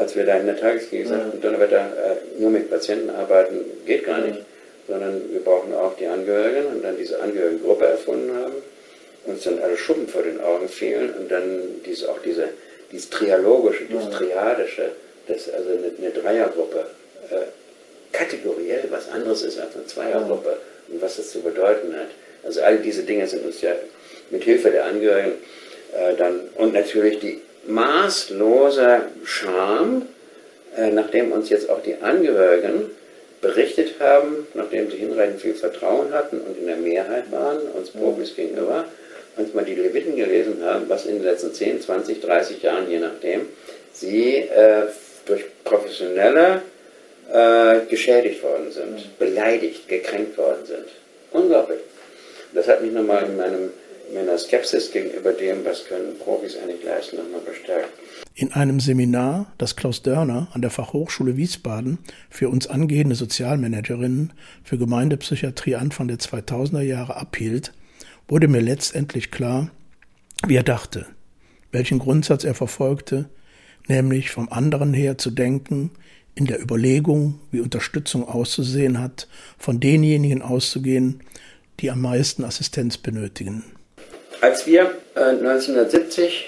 als 0.00 0.16
wir 0.16 0.24
da 0.24 0.36
in 0.38 0.46
der 0.46 0.56
Tagesklinik 0.56 1.08
sagten, 1.08 1.40
Donnerwetter, 1.40 1.78
äh, 1.78 2.40
nur 2.40 2.50
mit 2.50 2.70
Patienten 2.70 3.10
arbeiten 3.10 3.60
geht 3.86 4.04
gar 4.04 4.18
nicht, 4.18 4.40
sondern 4.90 5.22
wir 5.30 5.40
brauchen 5.40 5.72
auch 5.72 5.96
die 5.96 6.06
Angehörigen 6.06 6.66
und 6.66 6.82
dann 6.82 6.96
diese 6.96 7.20
Angehörigengruppe 7.20 7.86
erfunden 7.86 8.34
haben, 8.34 8.54
uns 9.24 9.44
dann 9.44 9.60
alle 9.60 9.76
Schuppen 9.76 10.08
vor 10.08 10.22
den 10.22 10.40
Augen 10.40 10.68
fielen 10.68 11.14
und 11.14 11.30
dann 11.30 11.80
diese, 11.86 12.10
auch 12.10 12.18
diese, 12.24 12.48
dieses 12.90 13.08
Trialogische, 13.08 13.84
dieses 13.84 14.10
Triadische, 14.10 14.90
das 15.28 15.48
also 15.48 15.70
eine, 15.70 15.92
eine 15.96 16.10
Dreiergruppe 16.10 16.86
äh, 17.30 17.36
kategoriell 18.12 18.84
was 18.90 19.08
anderes 19.10 19.42
ist 19.42 19.60
als 19.60 19.76
eine 19.76 19.86
Zweiergruppe 19.86 20.56
und 20.88 21.00
was 21.00 21.16
das 21.16 21.30
zu 21.30 21.40
bedeuten 21.40 21.94
hat. 21.94 22.08
Also 22.42 22.62
all 22.62 22.78
diese 22.78 23.04
Dinge 23.04 23.28
sind 23.28 23.44
uns 23.44 23.60
ja 23.60 23.72
mit 24.30 24.42
Hilfe 24.42 24.70
der 24.70 24.86
Angehörigen 24.86 25.34
äh, 25.96 26.16
dann 26.16 26.48
und 26.56 26.72
natürlich 26.72 27.20
die 27.20 27.40
maßloser 27.68 29.02
Scham, 29.24 30.08
äh, 30.76 30.90
nachdem 30.90 31.30
uns 31.30 31.48
jetzt 31.48 31.70
auch 31.70 31.82
die 31.82 31.94
Angehörigen 31.96 32.90
berichtet 33.40 33.98
haben, 34.00 34.46
nachdem 34.54 34.90
sie 34.90 34.98
hinreichend 34.98 35.40
viel 35.40 35.54
Vertrauen 35.54 36.12
hatten 36.12 36.40
und 36.40 36.58
in 36.58 36.66
der 36.66 36.76
Mehrheit 36.76 37.30
waren, 37.30 37.58
uns 37.74 37.90
Profis 37.90 38.36
gegenüber, 38.36 38.84
uns 39.36 39.54
mal 39.54 39.64
die 39.64 39.74
Leviten 39.74 40.16
gelesen 40.16 40.62
haben, 40.62 40.88
was 40.88 41.06
in 41.06 41.16
den 41.16 41.24
letzten 41.24 41.52
10, 41.52 41.80
20, 41.80 42.20
30 42.20 42.62
Jahren, 42.62 42.90
je 42.90 42.98
nachdem, 42.98 43.48
sie 43.92 44.36
äh, 44.36 44.86
durch 45.24 45.44
Professionelle 45.64 46.62
äh, 47.32 47.80
geschädigt 47.88 48.42
worden 48.42 48.70
sind, 48.72 49.18
beleidigt, 49.18 49.88
gekränkt 49.88 50.36
worden 50.36 50.66
sind. 50.66 50.86
Unglaublich. 51.32 51.80
Das 52.52 52.66
hat 52.66 52.82
mich 52.82 52.92
nochmal 52.92 53.24
in 53.24 53.36
meinem, 53.36 53.72
meiner 54.12 54.36
Skepsis 54.36 54.90
gegenüber 54.90 55.32
dem, 55.32 55.64
was 55.64 55.86
können 55.86 56.18
Profis 56.18 56.56
eigentlich 56.58 56.84
leisten, 56.84 57.16
nochmal 57.16 57.40
bestärkt. 57.40 57.90
In 58.34 58.52
einem 58.52 58.80
Seminar, 58.80 59.52
das 59.58 59.76
Klaus 59.76 60.02
Dörner 60.02 60.48
an 60.52 60.62
der 60.62 60.70
Fachhochschule 60.70 61.36
Wiesbaden 61.36 61.98
für 62.30 62.48
uns 62.48 62.68
angehende 62.68 63.16
Sozialmanagerinnen 63.16 64.32
für 64.62 64.78
Gemeindepsychiatrie 64.78 65.76
Anfang 65.76 66.08
der 66.08 66.18
2000er 66.18 66.80
Jahre 66.80 67.16
abhielt, 67.16 67.72
wurde 68.28 68.48
mir 68.48 68.60
letztendlich 68.60 69.30
klar, 69.30 69.70
wie 70.46 70.56
er 70.56 70.62
dachte, 70.62 71.06
welchen 71.72 71.98
Grundsatz 71.98 72.44
er 72.44 72.54
verfolgte, 72.54 73.28
nämlich 73.88 74.30
vom 74.30 74.48
anderen 74.48 74.94
her 74.94 75.18
zu 75.18 75.30
denken, 75.30 75.90
in 76.34 76.46
der 76.46 76.62
Überlegung, 76.62 77.40
wie 77.50 77.60
Unterstützung 77.60 78.26
auszusehen 78.26 79.00
hat, 79.00 79.28
von 79.58 79.80
denjenigen 79.80 80.42
auszugehen, 80.42 81.20
die 81.80 81.90
am 81.90 82.00
meisten 82.00 82.44
Assistenz 82.44 82.96
benötigen. 82.96 83.64
Als 84.40 84.66
wir 84.66 84.92
äh, 85.16 85.20
1970 85.20 86.46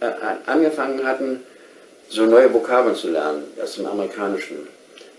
äh, 0.00 0.10
angefangen 0.46 1.06
hatten, 1.06 1.42
so 2.08 2.26
neue 2.26 2.52
Vokabeln 2.52 2.94
zu 2.94 3.10
lernen. 3.10 3.44
Aus 3.62 3.74
dem 3.74 3.86
Amerikanischen, 3.86 4.68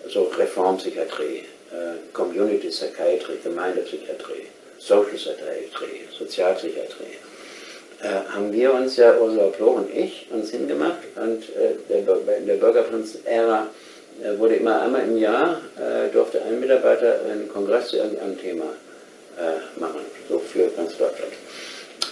so 0.10 0.24
Reformpsychiatrie, 0.24 1.44
äh, 1.72 2.14
Community 2.14 2.68
Psychiatry, 2.68 3.38
Gemeindepsychiatrie, 3.44 4.48
Social 4.80 5.06
Psychiatry, 5.06 6.08
Sozialpsychiatrie, 6.18 7.18
äh, 8.02 8.30
haben 8.32 8.54
wir 8.54 8.74
uns 8.74 8.96
ja, 8.98 9.18
Ursula 9.18 9.48
Ploch 9.48 9.78
und 9.78 9.94
ich, 9.94 10.28
uns 10.32 10.52
hingemacht 10.52 11.00
und 11.16 11.44
äh, 11.56 11.76
der, 11.90 12.38
in 12.38 12.46
der 12.46 12.56
Bürgerprinz-Ära 12.56 13.68
äh, 14.24 14.38
wurde 14.38 14.56
immer 14.56 14.82
einmal 14.82 15.02
im 15.02 15.18
Jahr, 15.18 15.60
äh, 15.78 16.12
durfte 16.14 16.42
ein 16.44 16.60
Mitarbeiter 16.60 17.22
einen 17.30 17.50
Kongress 17.50 17.90
zu 17.90 17.98
irgendeinem 17.98 18.40
Thema 18.40 18.66
machen, 19.76 20.00
so 20.28 20.40
für 20.40 20.68
ganz 20.76 20.98
Deutschland. 20.98 21.32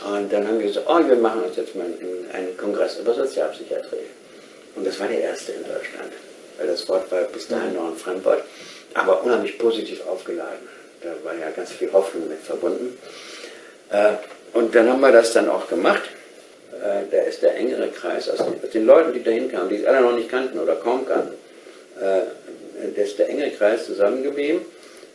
Und 0.05 0.31
dann 0.31 0.47
haben 0.47 0.59
wir 0.59 0.67
gesagt, 0.67 0.87
oh, 0.89 0.99
wir 1.07 1.15
machen 1.15 1.43
uns 1.43 1.55
jetzt 1.55 1.75
mal 1.75 1.85
einen, 2.33 2.57
Kongress 2.57 2.99
über 2.99 3.13
Sozialpsychiatrie. 3.13 4.07
Und 4.75 4.85
das 4.85 4.99
war 4.99 5.07
der 5.07 5.21
erste 5.21 5.53
in 5.53 5.63
Deutschland, 5.63 6.11
weil 6.57 6.67
das 6.67 6.87
Wort 6.89 7.11
war 7.11 7.21
bis 7.23 7.47
dahin 7.47 7.73
noch 7.73 7.89
ein 7.89 7.95
Fremdwort, 7.95 8.43
aber 8.93 9.23
unheimlich 9.23 9.57
positiv 9.57 10.05
aufgeladen. 10.05 10.67
Da 11.01 11.09
war 11.23 11.35
ja 11.35 11.49
ganz 11.51 11.71
viel 11.71 11.91
Hoffnung 11.91 12.27
mit 12.27 12.39
verbunden. 12.39 12.97
Äh, 13.89 14.13
und 14.53 14.73
dann 14.75 14.89
haben 14.89 15.01
wir 15.01 15.11
das 15.11 15.33
dann 15.33 15.49
auch 15.49 15.67
gemacht. 15.67 16.03
Äh, 16.71 17.09
da 17.11 17.21
ist 17.23 17.41
der 17.41 17.55
engere 17.55 17.89
Kreis 17.89 18.29
aus 18.29 18.39
den, 18.73 18.85
Leuten, 18.85 19.13
die 19.13 19.23
dahin 19.23 19.49
kamen, 19.49 19.69
die 19.69 19.77
es 19.77 19.85
alle 19.85 20.01
noch 20.01 20.15
nicht 20.15 20.29
kannten 20.29 20.59
oder 20.59 20.75
kaum 20.75 21.05
kannten, 21.07 21.33
äh, 21.99 22.21
da 22.95 23.01
ist 23.01 23.17
der 23.17 23.29
enge 23.29 23.49
Kreis 23.51 23.85
zusammengeblieben. 23.85 24.61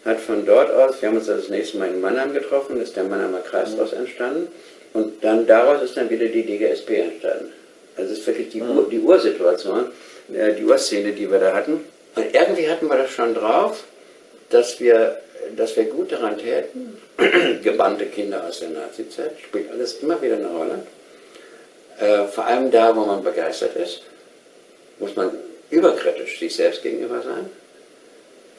Hat 0.04 0.20
von 0.20 0.46
dort 0.46 0.70
aus, 0.70 1.00
wir 1.00 1.08
haben 1.08 1.16
uns 1.16 1.26
das 1.26 1.48
nächste 1.48 1.78
Mal 1.78 1.88
in 1.88 2.00
Mannheim 2.00 2.32
getroffen, 2.32 2.80
ist 2.80 2.96
der 2.96 3.04
Mannheimer 3.04 3.40
Kreis 3.40 3.76
daraus 3.76 3.92
entstanden. 3.92 4.48
Und 4.92 5.22
dann 5.22 5.46
daraus 5.46 5.82
ist 5.82 5.96
dann 5.96 6.08
wieder 6.10 6.26
die 6.26 6.44
DGSP 6.44 6.90
entstanden. 6.90 7.52
Also 7.96 8.12
es 8.12 8.20
ist 8.20 8.26
wirklich 8.26 8.48
die, 8.48 8.62
Ur, 8.62 8.88
die 8.90 8.98
Ursituation, 8.98 9.86
die 10.28 10.64
Urszene, 10.64 11.12
die 11.12 11.30
wir 11.30 11.38
da 11.38 11.52
hatten. 11.52 11.84
Und 12.14 12.34
irgendwie 12.34 12.68
hatten 12.68 12.88
wir 12.88 12.96
das 12.96 13.10
schon 13.10 13.34
drauf, 13.34 13.84
dass 14.48 14.80
wir 14.80 15.20
dass 15.56 15.76
wir 15.76 15.84
gut 15.84 16.12
daran 16.12 16.38
täten, 16.38 16.96
gebannte 17.62 18.06
Kinder 18.06 18.44
aus 18.46 18.60
der 18.60 18.70
Nazizeit, 18.70 19.32
spielt 19.42 19.70
alles 19.70 19.94
immer 19.94 20.20
wieder 20.22 20.36
eine 20.36 20.48
Rolle. 20.48 20.82
Äh, 21.98 22.26
vor 22.28 22.46
allem 22.46 22.70
da, 22.70 22.94
wo 22.94 23.04
man 23.04 23.22
begeistert 23.22 23.76
ist, 23.76 24.02
muss 24.98 25.16
man 25.16 25.30
überkritisch 25.70 26.38
sich 26.38 26.54
selbst 26.54 26.82
gegenüber 26.82 27.22
sein. 27.22 27.50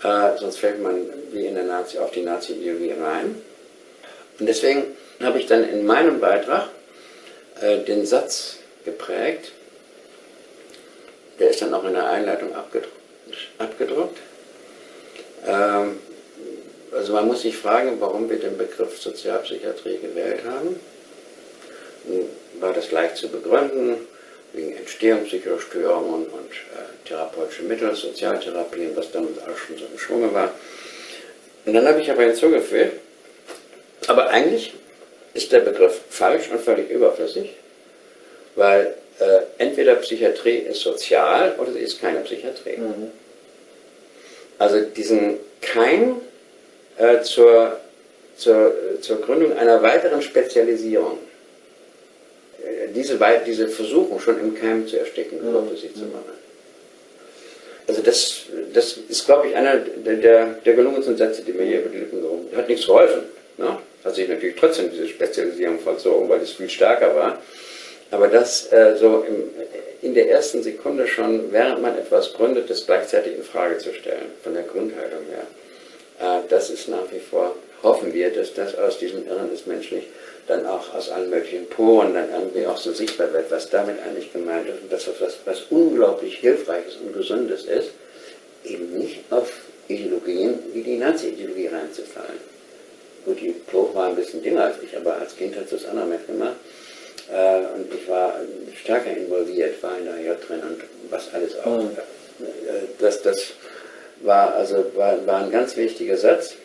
Äh, 0.04 0.38
sonst 0.40 0.58
fällt 0.58 0.82
man 0.82 1.06
wie 1.32 1.46
in 1.46 1.56
der 1.56 1.64
Nazi 1.64 1.98
auf 2.00 2.12
die 2.12 2.24
Nazi-Ideologie 2.24 2.94
rein. 2.94 3.42
Und 4.40 4.46
deswegen 4.48 4.84
habe 5.22 5.40
ich 5.40 5.46
dann 5.46 5.68
in 5.68 5.86
meinem 5.86 6.20
Beitrag 6.20 6.70
äh, 7.62 7.80
den 7.80 8.06
Satz 8.06 8.58
geprägt, 8.84 9.52
der 11.40 11.50
ist 11.50 11.62
dann 11.62 11.74
auch 11.74 11.84
in 11.86 11.94
der 11.94 12.10
Einleitung 12.10 12.54
abgedruckt. 12.56 12.96
abgedruckt. 13.58 14.18
Ähm, 15.46 16.00
also 16.92 17.14
man 17.14 17.28
muss 17.28 17.42
sich 17.42 17.56
fragen, 17.56 17.98
warum 18.00 18.30
wir 18.30 18.40
den 18.40 18.58
Begriff 18.58 19.00
Sozialpsychiatrie 19.00 20.00
gewählt 20.00 20.42
haben. 20.46 20.80
War 22.60 22.74
das 22.74 22.92
leicht 22.92 23.18
zu 23.18 23.30
begründen, 23.30 24.08
wegen 24.54 24.76
Entstehung 24.76 25.24
psychischer 25.26 25.60
Störungen 25.60 26.28
und 26.28 26.52
äh, 26.52 27.08
therapeutische 27.08 27.64
Mittel, 27.64 27.96
Sozialtherapien, 27.96 28.96
was 28.96 29.12
damals 29.12 29.38
auch 29.40 29.58
schon 29.58 29.78
so 29.78 29.86
im 29.92 29.98
Schwunge 29.98 30.34
war. 30.34 30.54
Und 31.66 31.74
dann 31.74 31.88
habe 31.88 32.02
ich 32.02 32.10
aber 32.10 32.24
hinzugefügt, 32.24 33.00
aber 34.08 34.30
eigentlich 34.30 34.74
ist 35.34 35.52
der 35.52 35.60
Begriff 35.60 36.02
falsch 36.10 36.50
und 36.52 36.60
völlig 36.60 36.90
überflüssig, 36.90 37.52
weil 38.56 38.96
äh, 39.20 39.42
entweder 39.58 39.96
Psychiatrie 39.96 40.58
ist 40.58 40.82
sozial 40.82 41.56
oder 41.58 41.72
sie 41.72 41.80
ist 41.80 42.02
keine 42.02 42.20
Psychiatrie. 42.22 42.78
Mhm. 42.78 43.12
Also 44.58 44.82
diesen 44.82 45.38
Keim 45.62 46.22
äh, 46.98 47.22
zur, 47.22 47.80
zur, 48.36 48.74
zur 49.02 49.22
Gründung 49.22 49.58
einer 49.58 49.82
weiteren 49.82 50.22
Spezialisierung. 50.22 51.20
Diese, 52.94 53.20
diese 53.46 53.68
Versuchung 53.70 54.20
schon 54.20 54.40
im 54.40 54.56
Keim 54.56 54.88
zu 54.88 55.00
ersticken, 55.00 55.40
mhm. 55.40 55.76
sich 55.76 55.94
zu 55.94 56.02
machen. 56.02 56.32
Also 57.88 58.02
das, 58.02 58.44
das 58.74 58.98
ist, 59.10 59.26
glaube 59.26 59.48
ich, 59.48 59.56
einer 59.56 59.78
der, 59.78 60.16
der, 60.16 60.46
der 60.66 60.74
gelungensten 60.74 61.18
Sätze, 61.18 61.42
die 61.42 61.52
mir 61.52 61.64
hier 61.64 61.80
über 61.82 61.90
die 61.90 61.98
Lippen 61.98 62.22
gehoben 62.22 62.48
Hat 62.56 62.70
nichts 62.70 62.86
geholfen. 62.86 63.24
Ne? 63.58 63.78
Hat 64.04 64.16
sich 64.16 64.28
natürlich 64.28 64.56
trotzdem 64.56 64.92
diese 64.92 65.08
Spezialisierung 65.08 65.80
vollzogen, 65.80 66.30
weil 66.30 66.42
es 66.42 66.52
viel 66.52 66.70
stärker 66.70 67.16
war. 67.16 67.42
Aber 68.12 68.28
das 68.28 68.72
äh, 68.72 68.96
so 68.98 69.26
im, 69.28 69.50
in 70.02 70.14
der 70.14 70.30
ersten 70.30 70.64
Sekunde 70.64 71.08
schon, 71.08 71.52
während 71.52 71.82
man 71.82 71.98
etwas 71.98 72.34
gründet, 72.34 72.70
das 72.70 72.86
gleichzeitig 72.86 73.36
in 73.36 73.44
Frage 73.44 73.78
zu 73.78 73.94
stellen, 73.94 74.32
von 74.44 74.54
der 74.54 74.64
Grundhaltung 74.64 75.26
her. 75.30 76.40
Äh, 76.40 76.42
das 76.50 76.70
ist 76.70 76.88
nach 76.88 77.12
wie 77.12 77.20
vor, 77.20 77.56
hoffen 77.84 78.14
wir, 78.14 78.32
dass 78.32 78.54
das 78.54 78.78
aus 78.78 79.00
diesem 79.00 79.28
Irren 79.28 79.54
ist 79.54 79.68
menschlich 79.68 80.04
dann 80.48 80.66
auch 80.66 80.94
aus 80.94 81.10
allen 81.10 81.30
möglichen 81.30 81.68
Poren 81.68 82.14
dann 82.14 82.30
irgendwie 82.32 82.66
auch 82.66 82.78
so 82.78 82.92
sichtbar 82.92 83.32
wird, 83.34 83.52
was 83.52 83.70
damit 83.70 83.98
eigentlich 84.02 84.32
gemeint 84.34 84.68
ist 84.68 84.82
und 84.82 84.92
dass 84.92 85.06
das 85.06 85.22
was, 85.22 85.38
was 85.46 85.62
unglaublich 85.70 86.38
Hilfreiches 86.38 86.98
und 86.98 87.14
Gesundes 87.14 87.66
ist, 87.66 87.92
eben 88.64 88.98
nicht 88.98 89.20
auf 89.30 89.52
Ideologien 89.88 90.60
wie 90.74 90.84
die 90.84 90.98
Nazi-Ideologie 90.98 91.68
reinzufallen. 91.68 92.52
Gut, 93.26 93.40
die 93.40 93.50
Ploch 93.50 93.94
war 93.94 94.08
ein 94.08 94.16
bisschen 94.16 94.42
dünner 94.42 94.66
als 94.66 94.78
ich, 94.82 94.96
aber 94.98 95.18
als 95.18 95.36
Kind 95.36 95.56
hat 95.56 95.66
es 95.66 95.70
das 95.72 95.86
auch 95.86 95.94
noch 95.94 96.08
mitgemacht. 96.08 96.56
Äh, 97.32 97.60
und 97.76 97.94
ich 97.94 98.08
war 98.10 98.36
stärker 98.82 99.16
involviert, 99.16 99.82
war 99.84 99.98
in 99.98 100.06
der 100.06 100.20
J 100.22 100.38
drin 100.48 100.62
und 100.62 100.82
was 101.10 101.34
alles 101.34 101.58
auch. 101.60 101.84
Mhm. 101.84 101.98
Das, 103.00 103.22
das 103.22 103.54
war, 104.22 104.56
also, 104.56 104.86
war, 104.96 105.26
war 105.28 105.44
ein 105.44 105.52
ganz 105.52 105.76
wichtiger 105.78 106.18
Satz. 106.18 106.56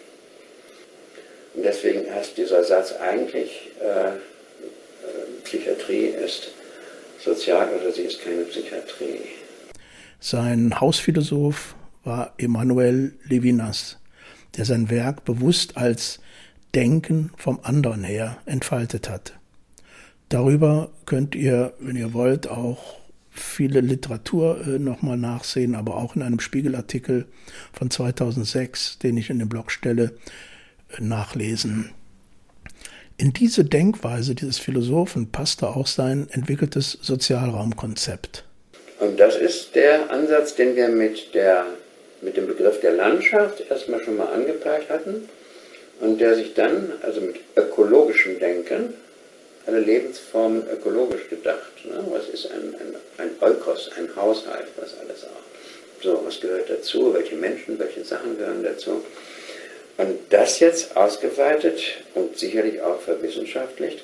Und 1.56 1.64
deswegen 1.64 2.10
heißt 2.12 2.36
dieser 2.36 2.62
Satz 2.62 2.92
eigentlich, 2.92 3.70
äh, 3.80 4.08
äh, 4.08 4.16
Psychiatrie 5.44 6.06
ist 6.06 6.52
sozial 7.18 7.68
oder 7.70 7.90
sie 7.90 8.02
ist 8.02 8.22
keine 8.22 8.42
Psychiatrie. 8.42 9.20
Sein 10.20 10.78
Hausphilosoph 10.80 11.75
war 12.04 12.34
Emmanuel 12.36 13.14
Levinas, 13.25 13.98
der 14.56 14.66
sein 14.66 14.90
Werk 14.90 15.25
bewusst 15.25 15.76
als 15.76 16.20
Denken 16.75 17.32
vom 17.36 17.58
anderen 17.62 18.04
her 18.04 18.36
entfaltet 18.44 19.08
hat. 19.08 19.32
Darüber 20.28 20.90
könnt 21.06 21.34
ihr, 21.34 21.72
wenn 21.78 21.96
ihr 21.96 22.12
wollt, 22.12 22.48
auch 22.48 22.98
viele 23.30 23.80
Literatur 23.80 24.66
äh, 24.66 24.78
nochmal 24.78 25.16
nachsehen, 25.16 25.75
aber 25.75 25.96
auch 25.96 26.16
in 26.16 26.22
einem 26.22 26.40
Spiegelartikel 26.40 27.26
von 27.72 27.90
2006, 27.90 28.98
den 28.98 29.16
ich 29.16 29.30
in 29.30 29.38
den 29.38 29.48
Blog 29.48 29.70
stelle, 29.70 30.12
nachlesen. 30.99 31.93
In 33.19 33.33
diese 33.33 33.64
Denkweise 33.64 34.35
dieses 34.35 34.59
Philosophen 34.59 35.33
passte 35.33 35.69
auch 35.69 35.87
sein 35.87 36.28
entwickeltes 36.31 36.99
Sozialraumkonzept. 37.00 38.45
Und 39.00 39.19
das 39.19 39.37
ist 39.37 39.75
der 39.75 40.11
Ansatz, 40.11 40.55
den 40.55 40.76
wir 40.76 40.88
mit, 40.88 41.35
der, 41.35 41.66
mit 42.21 42.37
dem 42.37 42.47
Begriff 42.47 42.81
der 42.81 42.93
Landschaft 42.93 43.62
erstmal 43.71 44.02
schon 44.02 44.16
mal 44.16 44.26
angepeilt 44.26 44.88
hatten 44.90 45.28
und 46.00 46.21
der 46.21 46.35
sich 46.35 46.55
dann, 46.55 46.93
also 47.02 47.21
mit 47.21 47.37
ökologischem 47.57 48.38
Denken, 48.38 48.95
alle 49.66 49.81
Lebensformen 49.81 50.64
ökologisch 50.71 51.28
gedacht. 51.28 51.85
Ne? 51.85 52.05
Was 52.11 52.28
ist 52.28 52.50
ein, 52.50 52.75
ein, 52.75 52.95
ein 53.19 53.31
Eukos, 53.40 53.90
ein 53.99 54.14
Haushalt, 54.14 54.69
was 54.76 54.97
alles 54.99 55.25
auch 55.25 56.02
So, 56.02 56.23
was 56.25 56.40
gehört 56.40 56.71
dazu? 56.71 57.12
Welche 57.14 57.35
Menschen, 57.35 57.78
welche 57.78 58.05
Sachen 58.05 58.37
gehören 58.38 58.62
dazu? 58.62 59.02
Und 59.99 60.17
das 60.31 60.61
jetzt 60.61 60.97
ausgeweitet 60.97 61.81
und 62.15 62.37
sicherlich 62.37 62.81
auch 62.83 63.00
verwissenschaftlicht 63.00 64.03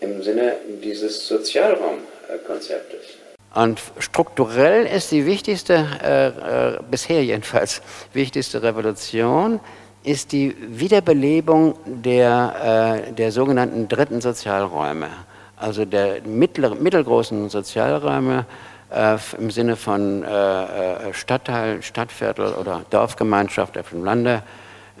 im 0.00 0.22
Sinne 0.22 0.56
dieses 0.82 1.26
Sozialraumkonzeptes. 1.28 3.20
Und 3.54 3.80
strukturell 3.98 4.86
ist 4.86 5.10
die 5.10 5.26
wichtigste, 5.26 5.86
äh, 6.02 6.28
äh, 6.28 6.78
bisher 6.88 7.24
jedenfalls, 7.24 7.82
wichtigste 8.12 8.62
Revolution, 8.62 9.60
ist 10.04 10.32
die 10.32 10.56
Wiederbelebung 10.60 11.74
der, 11.84 13.04
äh, 13.08 13.12
der 13.12 13.32
sogenannten 13.32 13.88
dritten 13.88 14.20
Sozialräume, 14.20 15.08
also 15.56 15.84
der 15.84 16.22
mittler, 16.22 16.74
mittelgroßen 16.74 17.50
Sozialräume 17.50 18.46
äh, 18.94 19.18
im 19.38 19.50
Sinne 19.50 19.76
von 19.76 20.22
äh, 20.22 20.28
äh 20.28 21.12
Stadtteil, 21.12 21.82
Stadtviertel 21.82 22.54
oder 22.54 22.84
Dorfgemeinschaft 22.90 23.76
auf 23.76 23.90
dem 23.90 24.04
Lande, 24.04 24.42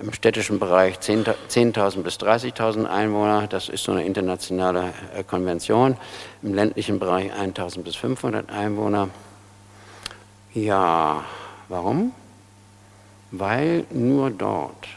im 0.00 0.12
städtischen 0.12 0.58
Bereich 0.58 0.96
10.000 0.96 1.34
10 1.48 2.02
bis 2.02 2.16
30.000 2.16 2.86
Einwohner, 2.86 3.46
das 3.46 3.68
ist 3.68 3.84
so 3.84 3.92
eine 3.92 4.04
internationale 4.04 4.92
äh, 5.14 5.22
Konvention, 5.22 5.96
im 6.42 6.54
ländlichen 6.54 6.98
Bereich 6.98 7.32
1.000 7.32 7.82
bis 7.82 7.96
500 7.96 8.50
Einwohner. 8.50 9.10
Ja, 10.54 11.24
warum? 11.68 12.12
Weil 13.30 13.84
nur 13.90 14.30
dort 14.30 14.88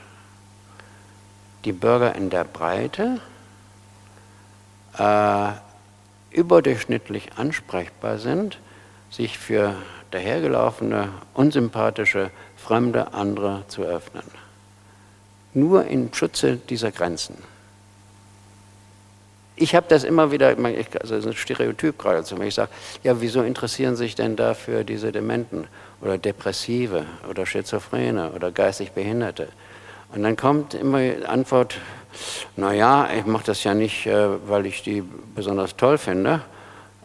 die 1.65 1.73
Bürger 1.73 2.15
in 2.15 2.29
der 2.29 2.45
Breite 2.45 3.19
äh, 4.97 5.51
überdurchschnittlich 6.31 7.33
ansprechbar 7.35 8.17
sind, 8.17 8.57
sich 9.09 9.37
für 9.37 9.75
dahergelaufene, 10.11 11.09
unsympathische, 11.33 12.31
fremde 12.57 13.13
andere 13.13 13.63
zu 13.67 13.83
öffnen 13.83 14.42
nur 15.53 15.85
im 15.85 16.13
Schutze 16.13 16.57
dieser 16.57 16.91
Grenzen. 16.91 17.35
Ich 19.55 19.75
habe 19.75 19.85
das 19.87 20.03
immer 20.03 20.31
wieder, 20.31 20.55
also 20.99 21.15
ein 21.15 21.33
Stereotyp 21.33 21.99
geradezu, 21.99 22.37
wenn 22.39 22.47
ich 22.47 22.55
sage, 22.55 22.71
ja, 23.03 23.21
wieso 23.21 23.43
interessieren 23.43 23.95
sich 23.95 24.15
denn 24.15 24.35
dafür 24.35 24.83
diese 24.83 25.11
Dementen 25.11 25.67
oder 26.01 26.17
Depressive 26.17 27.05
oder 27.29 27.45
Schizophrene 27.45 28.31
oder 28.31 28.51
geistig 28.51 28.93
Behinderte? 28.93 29.49
Und 30.13 30.23
dann 30.23 30.35
kommt 30.35 30.73
immer 30.73 30.99
die 30.99 31.25
Antwort, 31.25 31.75
naja, 32.55 33.09
ich 33.15 33.25
mache 33.25 33.45
das 33.45 33.63
ja 33.63 33.73
nicht, 33.73 34.05
äh, 34.05 34.47
weil 34.47 34.65
ich 34.65 34.83
die 34.83 35.03
besonders 35.35 35.75
toll 35.75 35.97
finde. 35.97 36.41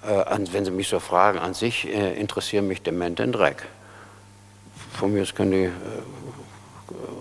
Äh, 0.02 0.38
wenn 0.52 0.64
Sie 0.64 0.70
mich 0.70 0.88
so 0.88 1.00
fragen, 1.00 1.38
an 1.38 1.54
sich 1.54 1.86
äh, 1.86 2.14
interessieren 2.18 2.66
mich 2.66 2.82
Demente 2.82 3.22
ein 3.22 3.32
Dreck. 3.32 3.64
Von 4.92 5.12
mir 5.12 5.22
aus 5.22 5.34
können 5.34 5.52
die 5.52 5.70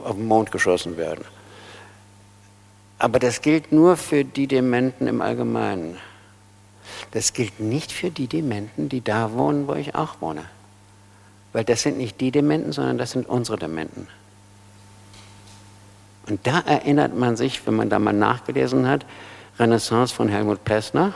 auf 0.03 0.15
den 0.15 0.25
Mond 0.25 0.51
geschossen 0.51 0.97
werden. 0.97 1.25
Aber 2.99 3.19
das 3.19 3.41
gilt 3.41 3.71
nur 3.71 3.95
für 3.97 4.23
die 4.23 4.47
Dementen 4.47 5.07
im 5.07 5.21
Allgemeinen. 5.21 5.97
Das 7.11 7.33
gilt 7.33 7.59
nicht 7.59 7.91
für 7.91 8.09
die 8.09 8.27
Dementen, 8.27 8.89
die 8.89 9.03
da 9.03 9.33
wohnen, 9.33 9.67
wo 9.67 9.73
ich 9.73 9.95
auch 9.95 10.19
wohne. 10.21 10.45
Weil 11.53 11.63
das 11.63 11.83
sind 11.83 11.97
nicht 11.97 12.19
die 12.21 12.31
Dementen, 12.31 12.71
sondern 12.71 12.97
das 12.97 13.11
sind 13.11 13.27
unsere 13.27 13.57
Dementen. 13.57 14.07
Und 16.27 16.45
da 16.45 16.59
erinnert 16.59 17.15
man 17.15 17.37
sich, 17.37 17.65
wenn 17.65 17.75
man 17.75 17.89
da 17.89 17.99
mal 17.99 18.13
nachgelesen 18.13 18.87
hat, 18.87 19.05
Renaissance 19.59 20.13
von 20.13 20.27
Helmut 20.27 20.63
Plessner, 20.63 21.13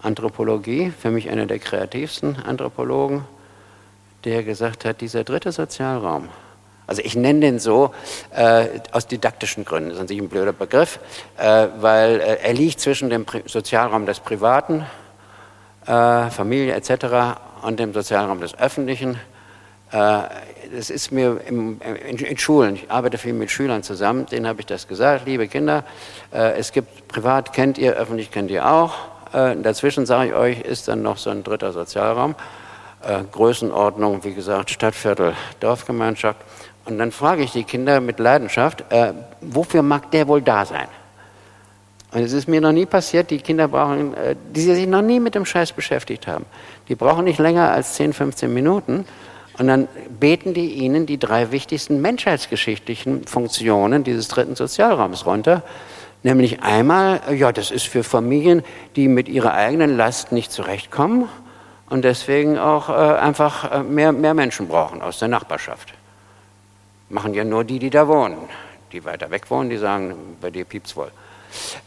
Anthropologie, 0.00 0.90
für 0.90 1.10
mich 1.10 1.28
einer 1.28 1.46
der 1.46 1.58
kreativsten 1.58 2.36
Anthropologen, 2.36 3.24
der 4.24 4.42
gesagt 4.42 4.84
hat, 4.84 5.00
dieser 5.00 5.24
dritte 5.24 5.52
Sozialraum, 5.52 6.28
also 6.86 7.02
ich 7.04 7.14
nenne 7.16 7.40
den 7.40 7.58
so 7.58 7.94
äh, 8.34 8.66
aus 8.90 9.06
didaktischen 9.06 9.64
Gründen, 9.64 9.90
das 9.90 9.96
ist 9.96 10.00
an 10.02 10.08
sich 10.08 10.18
ein 10.18 10.28
blöder 10.28 10.52
Begriff, 10.52 10.98
äh, 11.38 11.68
weil 11.78 12.20
äh, 12.20 12.38
er 12.42 12.52
liegt 12.52 12.80
zwischen 12.80 13.08
dem 13.08 13.24
Pri 13.24 13.42
Sozialraum 13.46 14.04
des 14.04 14.20
Privaten, 14.20 14.84
äh, 15.86 16.30
Familie 16.30 16.74
etc. 16.74 17.38
und 17.62 17.78
dem 17.78 17.92
Sozialraum 17.92 18.40
des 18.40 18.58
Öffentlichen. 18.58 19.18
Äh, 19.92 20.22
das 20.74 20.90
ist 20.90 21.12
mir 21.12 21.40
im, 21.46 21.80
in, 22.08 22.16
in, 22.16 22.38
Schulen, 22.38 22.74
ich 22.76 22.90
arbeite 22.90 23.18
viel 23.18 23.32
mit 23.32 23.50
Schülern 23.50 23.82
zusammen, 23.82 24.26
denen 24.26 24.46
habe 24.46 24.60
ich 24.60 24.66
das 24.66 24.88
gesagt, 24.88 25.26
liebe 25.26 25.46
Kinder, 25.48 25.84
äh, 26.32 26.58
es 26.58 26.72
gibt 26.72 27.08
privat 27.08 27.52
kennt 27.52 27.78
ihr, 27.78 27.94
öffentlich 27.94 28.30
kennt 28.30 28.50
ihr 28.50 28.68
auch. 28.68 28.94
dazwischen 29.32 30.04
sage 30.04 30.30
ich 30.30 30.34
euch, 30.34 30.60
ist 30.60 30.88
dann 30.88 31.00
noch 31.00 31.16
so 31.16 31.30
ein 31.30 31.42
dritter 31.42 31.72
Sozialraum. 31.72 32.34
Größenordnung, 33.32 34.22
wie 34.22 34.34
gesagt, 34.34 34.70
Stadtviertel, 34.70 35.34
Dorfgemeinschaft. 35.58 36.38
Und 36.84 36.98
dann 36.98 37.12
frage 37.12 37.42
ich 37.42 37.52
die 37.52 37.64
Kinder 37.64 38.00
mit 38.00 38.18
Leidenschaft, 38.18 38.84
äh, 38.90 39.12
wofür 39.40 39.82
mag 39.82 40.10
der 40.10 40.26
wohl 40.26 40.42
da 40.42 40.64
sein? 40.64 40.88
Und 42.12 42.20
es 42.20 42.32
ist 42.32 42.48
mir 42.48 42.60
noch 42.60 42.72
nie 42.72 42.86
passiert, 42.86 43.30
die 43.30 43.38
Kinder 43.38 43.68
brauchen, 43.68 44.14
äh, 44.14 44.36
die 44.54 44.60
sich 44.60 44.86
noch 44.86 45.02
nie 45.02 45.20
mit 45.20 45.34
dem 45.34 45.46
Scheiß 45.46 45.72
beschäftigt 45.72 46.26
haben. 46.26 46.44
Die 46.88 46.94
brauchen 46.94 47.24
nicht 47.24 47.38
länger 47.38 47.70
als 47.70 47.94
10, 47.94 48.12
15 48.12 48.52
Minuten. 48.52 49.06
Und 49.58 49.66
dann 49.66 49.86
beten 50.18 50.54
die 50.54 50.72
ihnen 50.72 51.06
die 51.06 51.18
drei 51.18 51.52
wichtigsten 51.52 52.00
menschheitsgeschichtlichen 52.00 53.26
Funktionen 53.26 54.02
dieses 54.02 54.28
dritten 54.28 54.56
Sozialraums 54.56 55.24
runter. 55.24 55.62
Nämlich 56.22 56.62
einmal, 56.62 57.20
ja, 57.34 57.52
das 57.52 57.70
ist 57.70 57.86
für 57.86 58.02
Familien, 58.02 58.62
die 58.96 59.08
mit 59.08 59.28
ihrer 59.28 59.54
eigenen 59.54 59.96
Last 59.96 60.32
nicht 60.32 60.52
zurechtkommen 60.52 61.28
und 61.90 62.04
deswegen 62.04 62.58
auch 62.58 62.88
äh, 62.88 62.92
einfach 62.92 63.70
äh, 63.70 63.82
mehr, 63.82 64.12
mehr 64.12 64.34
Menschen 64.34 64.68
brauchen 64.68 65.02
aus 65.02 65.18
der 65.18 65.28
Nachbarschaft 65.28 65.92
machen 67.12 67.34
ja 67.34 67.44
nur 67.44 67.64
die, 67.64 67.78
die 67.78 67.90
da 67.90 68.08
wohnen. 68.08 68.36
Die 68.92 69.04
weiter 69.04 69.30
weg 69.30 69.50
wohnen, 69.50 69.70
die 69.70 69.76
sagen, 69.76 70.36
bei 70.40 70.50
dir 70.50 70.64
piept's 70.64 70.96
wohl. 70.96 71.10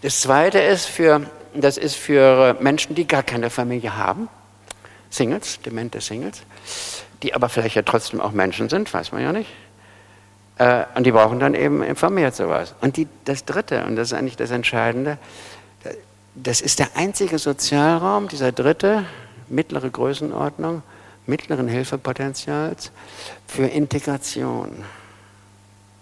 Das 0.01 0.21
zweite 0.21 0.59
ist 0.59 0.85
für, 0.85 1.21
das 1.53 1.77
ist 1.77 1.95
für 1.95 2.55
Menschen, 2.59 2.95
die 2.95 3.07
gar 3.07 3.23
keine 3.23 3.49
Familie 3.49 3.97
haben. 3.97 4.29
Singles, 5.09 5.59
demente 5.61 6.01
Singles, 6.01 6.43
die 7.23 7.33
aber 7.33 7.49
vielleicht 7.49 7.75
ja 7.75 7.81
trotzdem 7.81 8.21
auch 8.21 8.31
Menschen 8.31 8.69
sind, 8.69 8.93
weiß 8.93 9.11
man 9.11 9.21
ja 9.21 9.31
nicht. 9.31 9.49
Äh, 10.57 10.85
und 10.95 11.05
die 11.05 11.11
brauchen 11.11 11.39
dann 11.39 11.53
eben 11.53 11.83
informiert 11.83 12.35
sowas. 12.35 12.75
Und 12.81 12.97
die, 12.97 13.07
das 13.25 13.45
dritte, 13.45 13.85
und 13.85 13.95
das 13.95 14.11
ist 14.11 14.17
eigentlich 14.17 14.37
das 14.37 14.51
Entscheidende, 14.51 15.17
das 16.35 16.59
ist 16.59 16.79
der 16.79 16.89
einzige 16.95 17.39
Sozialraum, 17.39 18.27
dieser 18.27 18.51
dritte, 18.51 19.05
mittlere 19.47 19.89
Größenordnung, 19.89 20.83
mittleren 21.25 21.67
Hilfepotenzials 21.67 22.91
für 23.47 23.65
Integration 23.65 24.83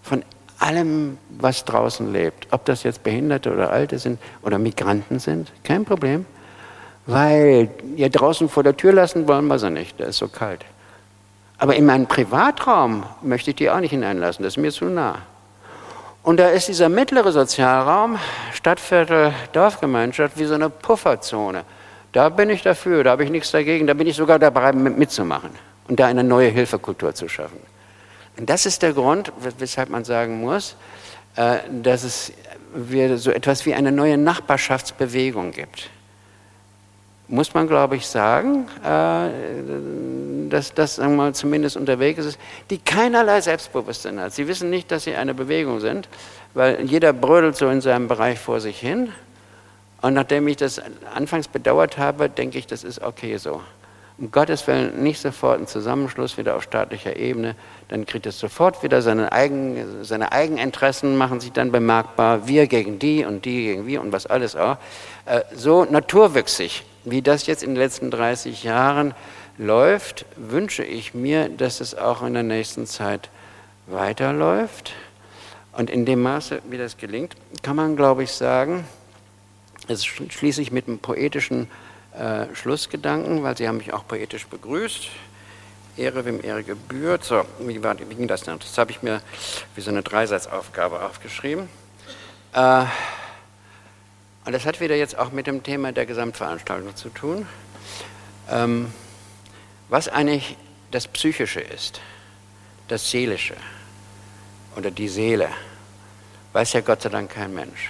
von 0.04 0.24
allem, 0.60 1.18
was 1.40 1.66
draußen 1.66 2.14
lebt. 2.14 2.48
Ob 2.52 2.66
das 2.66 2.84
jetzt 2.84 3.04
Behinderte 3.04 3.52
oder 3.52 3.72
Alte 3.72 3.98
sind 3.98 4.20
oder 4.44 4.60
Migranten 4.60 5.20
sind, 5.20 5.52
kein 5.64 5.86
Problem. 5.86 6.26
Weil 7.06 7.70
ja 7.96 8.08
draußen 8.08 8.48
vor 8.48 8.64
der 8.64 8.78
Tür 8.78 8.94
lassen 8.94 9.28
wollen 9.28 9.48
wir 9.48 9.60
sie 9.60 9.70
nicht, 9.70 10.00
da 10.00 10.06
ist 10.06 10.18
so 10.18 10.28
kalt. 10.28 10.64
Aber 11.58 11.76
in 11.76 11.86
meinen 11.86 12.08
Privatraum 12.08 13.04
möchte 13.22 13.50
ich 13.50 13.56
die 13.58 13.70
auch 13.70 13.80
nicht 13.80 13.92
hineinlassen, 13.92 14.44
das 14.44 14.54
ist 14.54 14.58
mir 14.58 14.72
zu 14.72 14.86
nah. 14.86 15.18
Und 16.24 16.40
da 16.40 16.48
ist 16.48 16.70
dieser 16.70 16.88
mittlere 16.88 17.34
Sozialraum, 17.34 18.18
Stadtviertel, 18.54 19.34
Dorfgemeinschaft, 19.52 20.38
wie 20.40 20.46
so 20.46 20.54
eine 20.54 20.70
Pufferzone. 20.70 21.66
Da 22.14 22.30
bin 22.30 22.50
ich 22.50 22.62
dafür, 22.62 23.04
da 23.04 23.12
habe 23.12 23.26
ich 23.26 23.30
nichts 23.30 23.52
dagegen, 23.52 23.88
da 23.88 23.94
bin 23.94 24.08
ich 24.08 24.16
sogar 24.16 24.40
dabei 24.40 24.72
mitzumachen 24.72 25.50
und 25.90 26.00
da 26.00 26.08
eine 26.08 26.24
neue 26.24 26.48
Hilfekultur 26.50 27.14
zu 27.14 27.28
schaffen. 27.28 27.60
Das 28.38 28.66
ist 28.66 28.82
der 28.82 28.94
Grund, 28.94 29.32
weshalb 29.60 29.90
man 29.90 30.04
sagen 30.04 30.42
muss, 30.42 30.76
äh, 31.36 31.60
dass 31.82 32.04
es 32.04 32.32
so 33.16 33.32
etwas 33.32 33.66
wie 33.66 33.74
eine 33.74 33.92
neue 33.92 34.18
Nachbarschaftsbewegung 34.18 35.52
gibt. 35.52 35.90
Muss 37.28 37.54
man, 37.54 37.68
glaube 37.68 37.96
ich, 37.96 38.08
sagen, 38.08 38.68
äh, 38.84 40.50
dass 40.50 40.74
das 40.74 40.96
sagen 40.96 41.12
wir 41.12 41.18
mal, 41.18 41.36
zumindest 41.36 41.78
unterwegs 41.78 42.26
ist, 42.26 42.40
die 42.70 42.80
keinerlei 42.80 43.42
Selbstbewusstsein 43.42 44.20
hat. 44.20 44.34
Sie 44.34 44.48
wissen 44.48 44.70
nicht, 44.70 44.92
dass 44.92 45.04
sie 45.04 45.16
eine 45.16 45.34
Bewegung 45.34 45.80
sind, 45.80 46.10
weil 46.54 46.82
jeder 46.82 47.14
brödelt 47.14 47.56
so 47.56 47.70
in 47.70 47.82
seinem 47.82 48.08
Bereich 48.08 48.40
vor 48.40 48.60
sich 48.60 48.80
hin. 48.80 49.12
Und 50.02 50.16
nachdem 50.16 50.48
ich 50.48 50.58
das 50.58 50.82
anfangs 51.14 51.48
bedauert 51.48 51.98
habe, 51.98 52.30
denke 52.30 52.58
ich, 52.58 52.68
das 52.68 52.84
ist 52.84 53.02
okay 53.02 53.38
so 53.38 53.62
um 54.18 54.32
Gottes 54.32 54.68
Willen 54.68 55.02
nicht 55.02 55.20
sofort 55.20 55.60
ein 55.60 55.68
Zusammenschluss 55.68 56.38
wieder 56.38 56.56
auf 56.56 56.64
staatlicher 56.64 57.16
Ebene, 57.16 57.56
dann 57.90 58.06
kriegt 58.06 58.26
es 58.26 58.40
sofort 58.40 58.84
wieder 58.84 59.02
seine, 59.02 59.32
Eigen, 59.32 60.04
seine 60.04 60.32
Eigeninteressen, 60.32 61.18
machen 61.18 61.40
sich 61.40 61.52
dann 61.52 61.72
bemerkbar, 61.72 62.48
wir 62.48 62.68
gegen 62.68 63.00
die 63.00 63.26
und 63.26 63.46
die 63.46 63.64
gegen 63.64 63.88
wir 63.88 64.02
und 64.02 64.12
was 64.12 64.26
alles 64.26 64.56
auch. 64.56 64.78
Äh, 65.26 65.42
so 65.56 65.86
naturwüchsig, 65.86 66.84
wie 67.06 67.22
das 67.22 67.48
jetzt 67.48 67.64
in 67.64 67.72
den 67.72 67.78
letzten 67.78 68.12
30 68.12 68.64
Jahren 68.64 69.14
läuft, 69.58 70.26
wünsche 70.36 70.84
ich 70.84 71.14
mir, 71.14 71.50
dass 71.50 71.82
es 71.82 71.96
auch 71.96 72.24
in 72.24 72.34
der 72.34 72.44
nächsten 72.44 72.86
Zeit 72.86 73.30
weiterläuft. 73.88 74.94
Und 75.74 75.90
in 75.90 76.06
dem 76.06 76.22
Maße, 76.22 76.62
wie 76.70 76.78
das 76.78 76.98
gelingt, 76.98 77.36
kann 77.64 77.76
man, 77.76 77.96
glaube 77.96 78.24
ich, 78.24 78.32
sagen, 78.32 78.86
es 79.88 80.06
schließe 80.06 80.62
ich 80.62 80.72
mit 80.72 80.88
einem 80.88 81.00
poetischen 81.00 81.68
äh, 82.18 82.54
Schlussgedanken, 82.56 83.44
weil 83.44 83.58
Sie 83.58 83.68
haben 83.68 83.78
mich 83.78 83.94
auch 83.94 84.08
poetisch 84.08 84.48
begrüßt. 84.48 85.10
Ehre, 85.96 86.26
wem 86.26 86.44
Ehre 86.44 86.64
gebührt. 86.64 87.24
So, 87.24 87.44
wie, 87.60 87.84
war, 87.84 87.98
wie 88.00 88.16
ging 88.16 88.28
das 88.28 88.42
denn? 88.42 88.58
Das 88.60 88.78
habe 88.78 88.92
ich 88.92 89.04
mir 89.04 89.22
wie 89.76 89.82
so 89.82 89.92
eine 89.92 90.02
Dreisatzaufgabe 90.02 91.02
aufgeschrieben. 91.04 91.70
Äh, 92.54 92.86
und 94.46 94.52
das 94.52 94.66
hat 94.66 94.80
wieder 94.82 94.96
jetzt 94.96 95.18
auch 95.18 95.32
mit 95.32 95.48
dem 95.48 95.64
Thema 95.64 95.92
der 95.92 96.06
Gesamtveranstaltung 96.06 96.96
zu 96.96 97.10
tun. 97.10 97.48
Ähm, 98.50 98.92
was 99.90 100.10
eigentlich 100.10 100.58
das 100.92 101.08
Psychische 101.08 101.62
ist, 101.62 102.02
das 102.88 103.10
Seelische 103.10 103.56
oder 104.76 104.92
die 104.92 105.08
Seele, 105.08 105.50
weiß 106.52 106.74
ja 106.74 106.82
Gott 106.82 107.02
sei 107.02 107.10
Dank 107.10 107.32
kein 107.32 107.54
Mensch. 107.54 107.90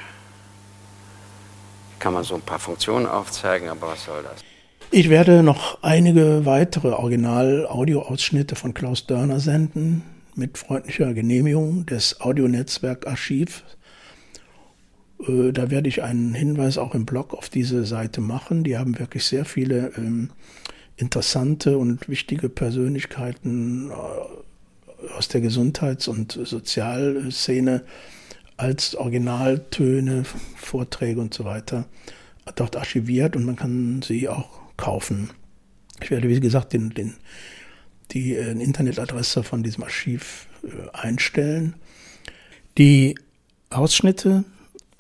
Kann 2.04 2.12
man 2.12 2.26
so 2.26 2.36
ein 2.36 2.42
paar 2.42 2.60
Funktionen 2.60 3.06
aufzeigen, 3.06 3.70
aber 3.70 3.88
was 3.88 4.04
soll 4.04 4.24
das? 4.24 4.44
Ich 4.92 5.10
werde 5.10 5.42
noch 5.42 5.82
einige 5.82 6.46
weitere 6.46 6.90
Original-Audioausschnitte 6.90 8.58
von 8.58 8.74
Klaus 8.74 9.08
Dörner 9.08 9.40
senden, 9.40 10.04
mit 10.36 10.58
freundlicher 10.58 11.14
Genehmigung 11.14 11.86
des 11.86 12.20
Audionetzwerk-Archiv. 12.20 13.64
Äh, 15.26 15.54
da 15.54 15.72
werde 15.72 15.88
ich 15.88 16.04
einen 16.04 16.34
Hinweis 16.34 16.78
auch 16.78 16.94
im 16.94 17.06
Blog 17.06 17.34
auf 17.34 17.48
diese 17.48 17.86
Seite 17.86 18.20
machen. 18.20 18.66
Die 18.66 18.78
haben 18.78 19.00
wirklich 19.00 19.24
sehr 19.24 19.46
viele 19.46 19.94
ähm, 19.96 20.32
interessante 20.98 21.78
und 21.78 22.10
wichtige 22.10 22.50
Persönlichkeiten 22.50 23.92
äh, 23.92 25.14
aus 25.18 25.30
der 25.30 25.40
Gesundheits- 25.40 26.10
und 26.10 26.34
Sozialszene 26.34 27.86
als 28.58 28.96
Originaltöne, 28.96 30.24
Vorträge 30.56 31.20
und 31.20 31.34
so 31.34 31.46
weiter 31.46 31.86
dort 32.56 32.76
archiviert 32.76 33.36
und 33.36 33.46
man 33.46 33.56
kann 33.56 34.02
sie 34.02 34.28
auch 34.28 34.50
kaufen. 34.78 35.30
Ich 36.02 36.12
werde, 36.12 36.28
wie 36.28 36.40
gesagt, 36.40 36.74
den, 36.74 36.90
den, 36.90 37.16
die 38.12 38.36
äh, 38.36 38.52
Internetadresse 38.52 39.44
von 39.44 39.64
diesem 39.64 39.84
Archiv 39.84 40.48
äh, 40.64 40.68
einstellen. 40.92 41.76
Die 42.78 43.16
Ausschnitte 43.70 44.44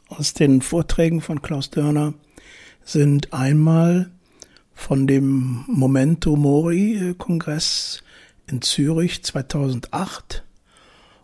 aus 0.07 0.33
den 0.33 0.61
Vorträgen 0.61 1.21
von 1.21 1.41
Klaus 1.41 1.69
Dörner 1.69 2.13
sind 2.83 3.33
einmal 3.33 4.11
von 4.73 5.07
dem 5.07 5.63
Momento 5.67 6.35
Mori 6.35 7.15
Kongress 7.17 8.03
in 8.47 8.61
Zürich 8.61 9.23
2008 9.23 10.42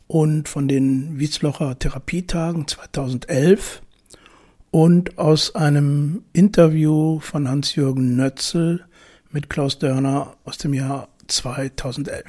und 0.10 0.50
von 0.50 0.67
den 0.67 1.19
Wieslocher 1.19 1.78
Therapietagen 1.78 2.67
2011 2.67 3.84
und 4.72 5.19
aus 5.19 5.54
einem 5.54 6.24
Interview 6.34 7.19
von 7.19 7.48
Hans-Jürgen 7.48 8.15
Nötzel 8.15 8.86
mit 9.30 9.52
Klaus 9.52 9.78
Dörner 9.78 10.36
aus 10.45 10.58
dem 10.58 10.74
Jahr 10.74 11.10
2011. 11.28 12.24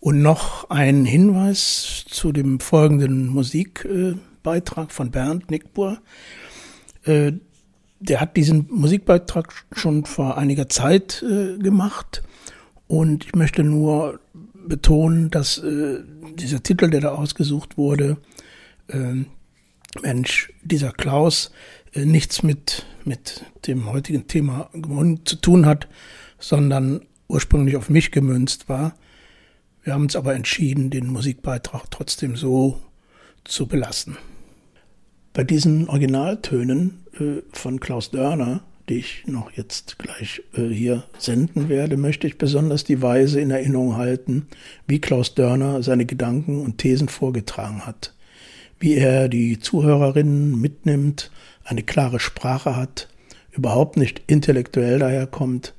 Und 0.00 0.22
noch 0.22 0.68
ein 0.70 1.04
Hinweis 1.04 2.04
zu 2.08 2.32
dem 2.32 2.58
folgenden 2.58 3.28
Musikbeitrag 3.28 4.90
von 4.90 5.12
Bernd 5.12 5.52
Nickbur. 5.52 5.98
Äh, 7.04 7.34
der 8.00 8.20
hat 8.20 8.36
diesen 8.36 8.66
Musikbeitrag 8.70 9.54
schon 9.70 10.04
vor 10.04 10.36
einiger 10.36 10.68
Zeit 10.68 11.22
äh, 11.22 11.58
gemacht 11.58 12.24
und 12.88 13.24
ich 13.24 13.34
möchte 13.36 13.62
nur 13.62 14.18
betonen, 14.68 15.30
dass 15.30 15.58
äh, 15.58 16.00
dieser 16.34 16.62
Titel, 16.62 16.90
der 16.90 17.00
da 17.00 17.08
ausgesucht 17.14 17.76
wurde, 17.76 18.18
Mensch, 20.00 20.52
dieser 20.62 20.92
Klaus, 20.92 21.50
nichts 21.92 22.44
mit, 22.44 22.86
mit 23.04 23.44
dem 23.66 23.90
heutigen 23.90 24.28
Thema 24.28 24.70
zu 25.24 25.34
tun 25.34 25.66
hat, 25.66 25.88
sondern 26.38 27.00
ursprünglich 27.28 27.76
auf 27.76 27.88
mich 27.88 28.12
gemünzt 28.12 28.68
war. 28.68 28.94
Wir 29.82 29.94
haben 29.94 30.02
uns 30.02 30.16
aber 30.16 30.34
entschieden, 30.34 30.90
den 30.90 31.06
Musikbeitrag 31.06 31.90
trotzdem 31.90 32.36
so 32.36 32.80
zu 33.44 33.66
belassen. 33.66 34.16
Bei 35.32 35.44
diesen 35.44 35.88
Originaltönen 35.88 37.04
äh, 37.18 37.42
von 37.52 37.78
Klaus 37.78 38.10
Dörner, 38.10 38.64
die 38.88 38.98
ich 38.98 39.24
noch 39.26 39.50
jetzt 39.52 39.98
gleich 39.98 40.42
äh, 40.54 40.68
hier 40.68 41.04
senden 41.18 41.68
werde, 41.68 41.96
möchte 41.96 42.26
ich 42.26 42.38
besonders 42.38 42.84
die 42.84 43.02
Weise 43.02 43.40
in 43.40 43.50
Erinnerung 43.50 43.96
halten, 43.96 44.46
wie 44.86 45.00
Klaus 45.00 45.34
Dörner 45.34 45.82
seine 45.82 46.06
Gedanken 46.06 46.60
und 46.60 46.78
Thesen 46.78 47.08
vorgetragen 47.08 47.86
hat, 47.86 48.14
wie 48.78 48.94
er 48.94 49.28
die 49.28 49.58
Zuhörerinnen 49.58 50.60
mitnimmt, 50.60 51.30
eine 51.64 51.82
klare 51.82 52.20
Sprache 52.20 52.76
hat, 52.76 53.08
überhaupt 53.50 53.96
nicht 53.96 54.22
intellektuell 54.26 54.98
daherkommt. 54.98 55.74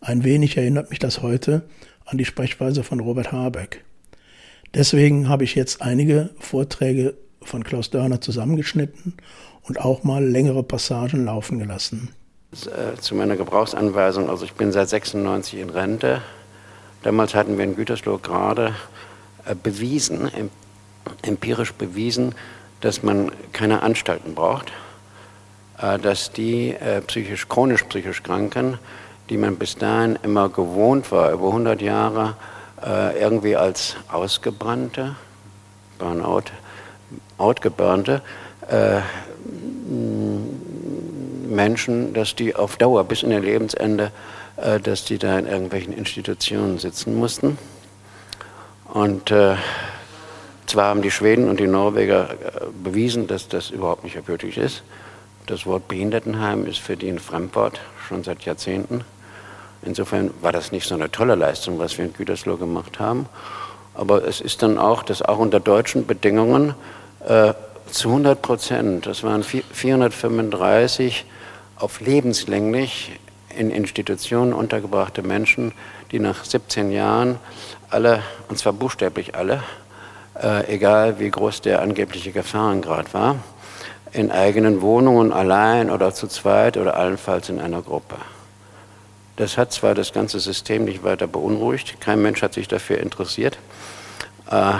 Ein 0.00 0.24
wenig 0.24 0.56
erinnert 0.56 0.90
mich 0.90 0.98
das 0.98 1.22
heute 1.22 1.62
an 2.04 2.18
die 2.18 2.24
Sprechweise 2.24 2.84
von 2.84 3.00
Robert 3.00 3.32
Habeck. 3.32 3.84
Deswegen 4.74 5.28
habe 5.28 5.44
ich 5.44 5.54
jetzt 5.54 5.82
einige 5.82 6.30
Vorträge 6.38 7.14
von 7.40 7.64
Klaus 7.64 7.90
Dörner 7.90 8.20
zusammengeschnitten 8.20 9.14
und 9.62 9.80
auch 9.80 10.04
mal 10.04 10.24
längere 10.24 10.62
Passagen 10.62 11.24
laufen 11.24 11.58
gelassen. 11.58 12.10
Äh, 12.52 13.00
zu 13.00 13.14
meiner 13.14 13.36
Gebrauchsanweisung, 13.36 14.28
also 14.28 14.44
ich 14.44 14.52
bin 14.52 14.72
seit 14.72 14.90
96 14.90 15.58
in 15.58 15.70
Rente. 15.70 16.20
Damals 17.02 17.34
hatten 17.34 17.56
wir 17.56 17.64
in 17.64 17.76
Gütersloh 17.76 18.18
gerade 18.18 18.74
äh, 19.46 19.54
bewiesen, 19.54 20.30
empirisch 21.22 21.72
bewiesen, 21.72 22.34
dass 22.82 23.02
man 23.02 23.32
keine 23.54 23.82
Anstalten 23.82 24.34
braucht, 24.34 24.70
äh, 25.80 25.98
dass 25.98 26.30
die 26.30 26.76
psychisch, 27.06 27.48
chronisch 27.48 27.84
psychisch 27.84 28.22
Kranken, 28.22 28.78
die 29.30 29.38
man 29.38 29.56
bis 29.56 29.76
dahin 29.76 30.18
immer 30.22 30.50
gewohnt 30.50 31.10
war, 31.10 31.32
über 31.32 31.46
100 31.46 31.80
Jahre 31.80 32.36
irgendwie 33.18 33.54
als 33.54 33.94
Ausgebrannte, 34.10 35.14
Burnout, 35.98 36.50
outgeburnte 37.38 38.22
Menschen, 41.54 42.14
dass 42.14 42.34
die 42.34 42.54
auf 42.56 42.76
Dauer 42.76 43.04
bis 43.04 43.22
in 43.22 43.30
ihr 43.30 43.40
Lebensende, 43.40 44.10
äh, 44.56 44.80
dass 44.80 45.04
die 45.04 45.18
da 45.18 45.38
in 45.38 45.46
irgendwelchen 45.46 45.92
Institutionen 45.92 46.78
sitzen 46.78 47.14
mussten. 47.14 47.58
Und 48.92 49.30
äh, 49.30 49.56
zwar 50.66 50.86
haben 50.86 51.02
die 51.02 51.10
Schweden 51.10 51.48
und 51.48 51.60
die 51.60 51.66
Norweger 51.66 52.30
äh, 52.30 52.36
bewiesen, 52.82 53.26
dass 53.26 53.48
das 53.48 53.70
überhaupt 53.70 54.04
nicht 54.04 54.16
erbürtig 54.16 54.58
ist. 54.58 54.82
Das 55.46 55.66
Wort 55.66 55.88
Behindertenheim 55.88 56.66
ist 56.66 56.78
für 56.78 56.96
die 56.96 57.08
ein 57.08 57.18
Fremdwort, 57.18 57.80
schon 58.06 58.22
seit 58.22 58.42
Jahrzehnten. 58.42 59.04
Insofern 59.82 60.30
war 60.40 60.52
das 60.52 60.70
nicht 60.70 60.86
so 60.86 60.94
eine 60.94 61.10
tolle 61.10 61.34
Leistung, 61.34 61.78
was 61.78 61.98
wir 61.98 62.04
in 62.04 62.12
Gütersloh 62.12 62.56
gemacht 62.56 63.00
haben. 63.00 63.26
Aber 63.94 64.26
es 64.26 64.40
ist 64.40 64.62
dann 64.62 64.78
auch, 64.78 65.02
dass 65.02 65.22
auch 65.22 65.38
unter 65.38 65.60
deutschen 65.60 66.06
Bedingungen 66.06 66.74
äh, 67.26 67.52
zu 67.90 68.08
100 68.08 68.40
Prozent, 68.40 69.06
das 69.06 69.22
waren 69.22 69.42
435 69.42 71.24
auf 71.82 72.00
lebenslänglich 72.00 73.18
in 73.56 73.70
Institutionen 73.70 74.52
untergebrachte 74.52 75.22
Menschen, 75.22 75.72
die 76.12 76.20
nach 76.20 76.44
17 76.44 76.92
Jahren 76.92 77.38
alle, 77.90 78.22
und 78.48 78.58
zwar 78.58 78.72
buchstäblich 78.72 79.34
alle, 79.34 79.62
äh, 80.40 80.72
egal 80.72 81.18
wie 81.18 81.28
groß 81.28 81.60
der 81.60 81.82
angebliche 81.82 82.32
Gefahrengrad 82.32 83.12
war, 83.12 83.36
in 84.12 84.30
eigenen 84.30 84.80
Wohnungen 84.80 85.32
allein 85.32 85.90
oder 85.90 86.14
zu 86.14 86.28
zweit 86.28 86.76
oder 86.76 86.96
allenfalls 86.96 87.48
in 87.48 87.60
einer 87.60 87.82
Gruppe. 87.82 88.16
Das 89.36 89.58
hat 89.58 89.72
zwar 89.72 89.94
das 89.94 90.12
ganze 90.12 90.38
System 90.38 90.84
nicht 90.84 91.02
weiter 91.02 91.26
beunruhigt, 91.26 92.00
kein 92.00 92.22
Mensch 92.22 92.42
hat 92.42 92.54
sich 92.54 92.68
dafür 92.68 92.98
interessiert. 92.98 93.58
Äh, 94.50 94.74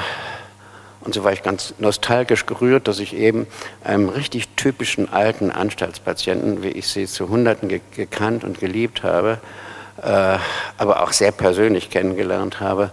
und 1.04 1.14
so 1.14 1.24
war 1.24 1.32
ich 1.32 1.42
ganz 1.42 1.74
nostalgisch 1.78 2.46
gerührt, 2.46 2.86
dass 2.86 3.00
ich 3.00 3.14
eben 3.14 3.46
einem 3.82 4.08
richtig 4.08 4.48
typischen 4.50 5.12
alten 5.12 5.50
Anstaltspatienten, 5.50 6.62
wie 6.62 6.68
ich 6.68 6.88
sie 6.88 7.06
zu 7.06 7.28
Hunderten 7.28 7.68
ge 7.68 7.80
gekannt 7.94 8.44
und 8.44 8.60
geliebt 8.60 9.02
habe, 9.02 9.38
äh, 10.00 10.38
aber 10.78 11.02
auch 11.02 11.12
sehr 11.12 11.32
persönlich 11.32 11.90
kennengelernt 11.90 12.60
habe, 12.60 12.90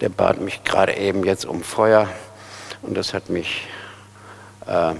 der 0.00 0.08
bat 0.08 0.40
mich 0.40 0.62
gerade 0.62 0.96
eben 0.96 1.24
jetzt 1.24 1.46
um 1.46 1.62
Feuer. 1.62 2.08
Und 2.82 2.96
das 2.96 3.12
hat 3.12 3.28
mich, 3.28 3.66
äh, 4.66 4.94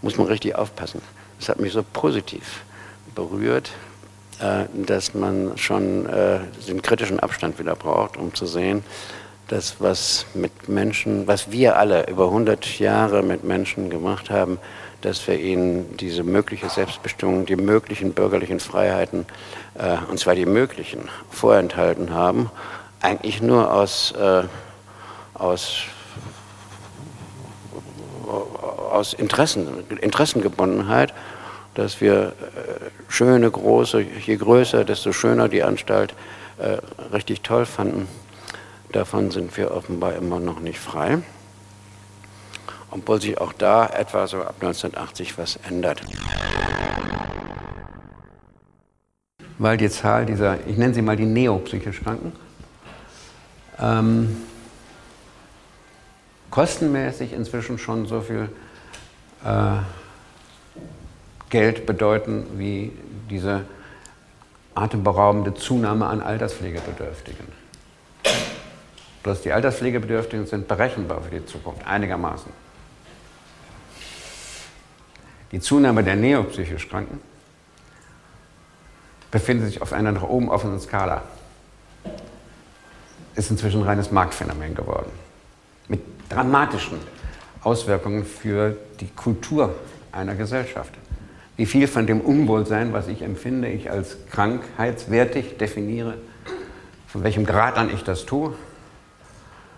muss 0.00 0.16
man 0.16 0.28
richtig 0.28 0.54
aufpassen, 0.54 1.02
das 1.40 1.48
hat 1.48 1.58
mich 1.58 1.72
so 1.72 1.82
positiv 1.82 2.62
berührt, 3.16 3.72
äh, 4.40 4.66
dass 4.74 5.12
man 5.12 5.58
schon 5.58 6.06
äh, 6.06 6.38
den 6.68 6.82
kritischen 6.82 7.18
Abstand 7.18 7.58
wieder 7.58 7.74
braucht, 7.74 8.16
um 8.16 8.32
zu 8.32 8.46
sehen, 8.46 8.84
das, 9.48 9.76
was 9.80 10.26
mit 10.34 10.68
Menschen, 10.68 11.26
was 11.26 11.50
wir 11.50 11.76
alle 11.76 12.08
über 12.08 12.26
100 12.26 12.78
Jahre 12.78 13.22
mit 13.22 13.44
Menschen 13.44 13.90
gemacht 13.90 14.30
haben, 14.30 14.58
dass 15.02 15.26
wir 15.28 15.38
ihnen 15.38 15.96
diese 15.98 16.24
mögliche 16.24 16.68
Selbstbestimmung, 16.68 17.46
die 17.46 17.56
möglichen 17.56 18.12
bürgerlichen 18.12 18.58
Freiheiten, 18.58 19.26
äh, 19.78 19.98
und 20.10 20.18
zwar 20.18 20.34
die 20.34 20.46
möglichen, 20.46 21.08
vorenthalten 21.30 22.12
haben, 22.12 22.50
eigentlich 23.02 23.40
nur 23.40 23.72
aus, 23.72 24.12
äh, 24.12 24.42
aus, 25.34 25.82
aus 28.90 29.12
Interessen, 29.12 29.84
Interessengebundenheit, 30.00 31.14
dass 31.74 32.00
wir 32.00 32.32
äh, 32.32 32.32
schöne, 33.08 33.48
große, 33.48 34.00
je 34.00 34.36
größer, 34.36 34.84
desto 34.84 35.12
schöner 35.12 35.48
die 35.48 35.62
Anstalt, 35.62 36.14
äh, 36.58 36.78
richtig 37.12 37.42
toll 37.42 37.66
fanden, 37.66 38.08
davon 38.92 39.30
sind 39.30 39.56
wir 39.56 39.70
offenbar 39.70 40.14
immer 40.14 40.40
noch 40.40 40.60
nicht 40.60 40.78
frei. 40.78 41.18
Obwohl 42.90 43.20
sich 43.20 43.38
auch 43.38 43.52
da 43.52 43.86
etwa 43.86 44.26
so 44.26 44.38
ab 44.38 44.54
1980 44.60 45.36
was 45.38 45.56
ändert. 45.68 46.02
Weil 49.58 49.76
die 49.76 49.88
Zahl 49.88 50.26
dieser, 50.26 50.66
ich 50.66 50.76
nenne 50.76 50.94
sie 50.94 51.02
mal 51.02 51.16
die 51.16 51.24
neopsychisch 51.24 52.02
Kranken, 52.02 52.32
ähm, 53.80 54.36
kostenmäßig 56.50 57.32
inzwischen 57.32 57.78
schon 57.78 58.06
so 58.06 58.20
viel 58.20 58.48
äh, 59.44 59.76
Geld 61.50 61.86
bedeuten 61.86 62.46
wie 62.56 62.92
diese 63.30 63.62
atemberaubende 64.74 65.54
Zunahme 65.54 66.06
an 66.06 66.20
Alterspflegebedürftigen. 66.20 67.46
Bloß 69.26 69.42
die 69.42 69.50
Alterspflegebedürftigen 69.50 70.46
sind 70.46 70.68
berechenbar 70.68 71.20
für 71.20 71.40
die 71.40 71.44
Zukunft, 71.44 71.84
einigermaßen. 71.84 72.48
Die 75.50 75.58
Zunahme 75.58 76.04
der 76.04 76.14
neopsychisch 76.14 76.88
Kranken 76.88 77.20
befindet 79.32 79.66
sich 79.66 79.82
auf 79.82 79.92
einer 79.92 80.12
nach 80.12 80.22
oben 80.22 80.48
offenen 80.48 80.78
Skala. 80.78 81.24
Ist 83.34 83.50
inzwischen 83.50 83.80
ein 83.80 83.88
reines 83.88 84.12
Marktphänomen 84.12 84.76
geworden. 84.76 85.10
Mit 85.88 86.02
dramatischen 86.28 87.00
Auswirkungen 87.64 88.24
für 88.24 88.76
die 89.00 89.08
Kultur 89.08 89.74
einer 90.12 90.36
Gesellschaft. 90.36 90.94
Wie 91.56 91.66
viel 91.66 91.88
von 91.88 92.06
dem 92.06 92.20
Unwohlsein, 92.20 92.92
was 92.92 93.08
ich 93.08 93.22
empfinde, 93.22 93.70
ich 93.70 93.90
als 93.90 94.18
krankheitswertig 94.30 95.56
definiere, 95.58 96.14
von 97.08 97.24
welchem 97.24 97.44
Grad 97.44 97.76
an 97.76 97.92
ich 97.92 98.04
das 98.04 98.24
tue, 98.24 98.54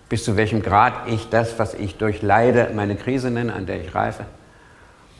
bis 0.08 0.24
zu 0.24 0.36
welchem 0.36 0.62
Grad 0.62 1.08
ich 1.08 1.28
das, 1.28 1.58
was 1.58 1.74
ich 1.74 1.96
durch 1.96 2.22
Leide 2.22 2.70
meine 2.74 2.96
Krise 2.96 3.30
nenne, 3.30 3.52
an 3.52 3.66
der 3.66 3.80
ich 3.80 3.94
reife, 3.94 4.24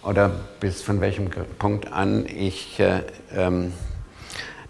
oder 0.02 0.30
bis 0.60 0.82
von 0.82 1.00
welchem 1.00 1.30
Punkt 1.58 1.92
an 1.92 2.26
ich 2.26 2.80
äh, 2.80 3.02
ähm, 3.34 3.72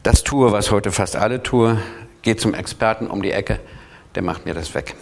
das 0.02 0.24
tue, 0.24 0.52
was 0.52 0.70
heute 0.70 0.90
fast 0.90 1.16
alle 1.16 1.42
tue, 1.42 1.78
gehe 2.22 2.36
zum 2.36 2.54
Experten 2.54 3.08
um 3.08 3.22
die 3.22 3.32
Ecke, 3.32 3.60
der 4.14 4.22
macht 4.22 4.46
mir 4.46 4.54
das 4.54 4.74
weg. 4.74 4.94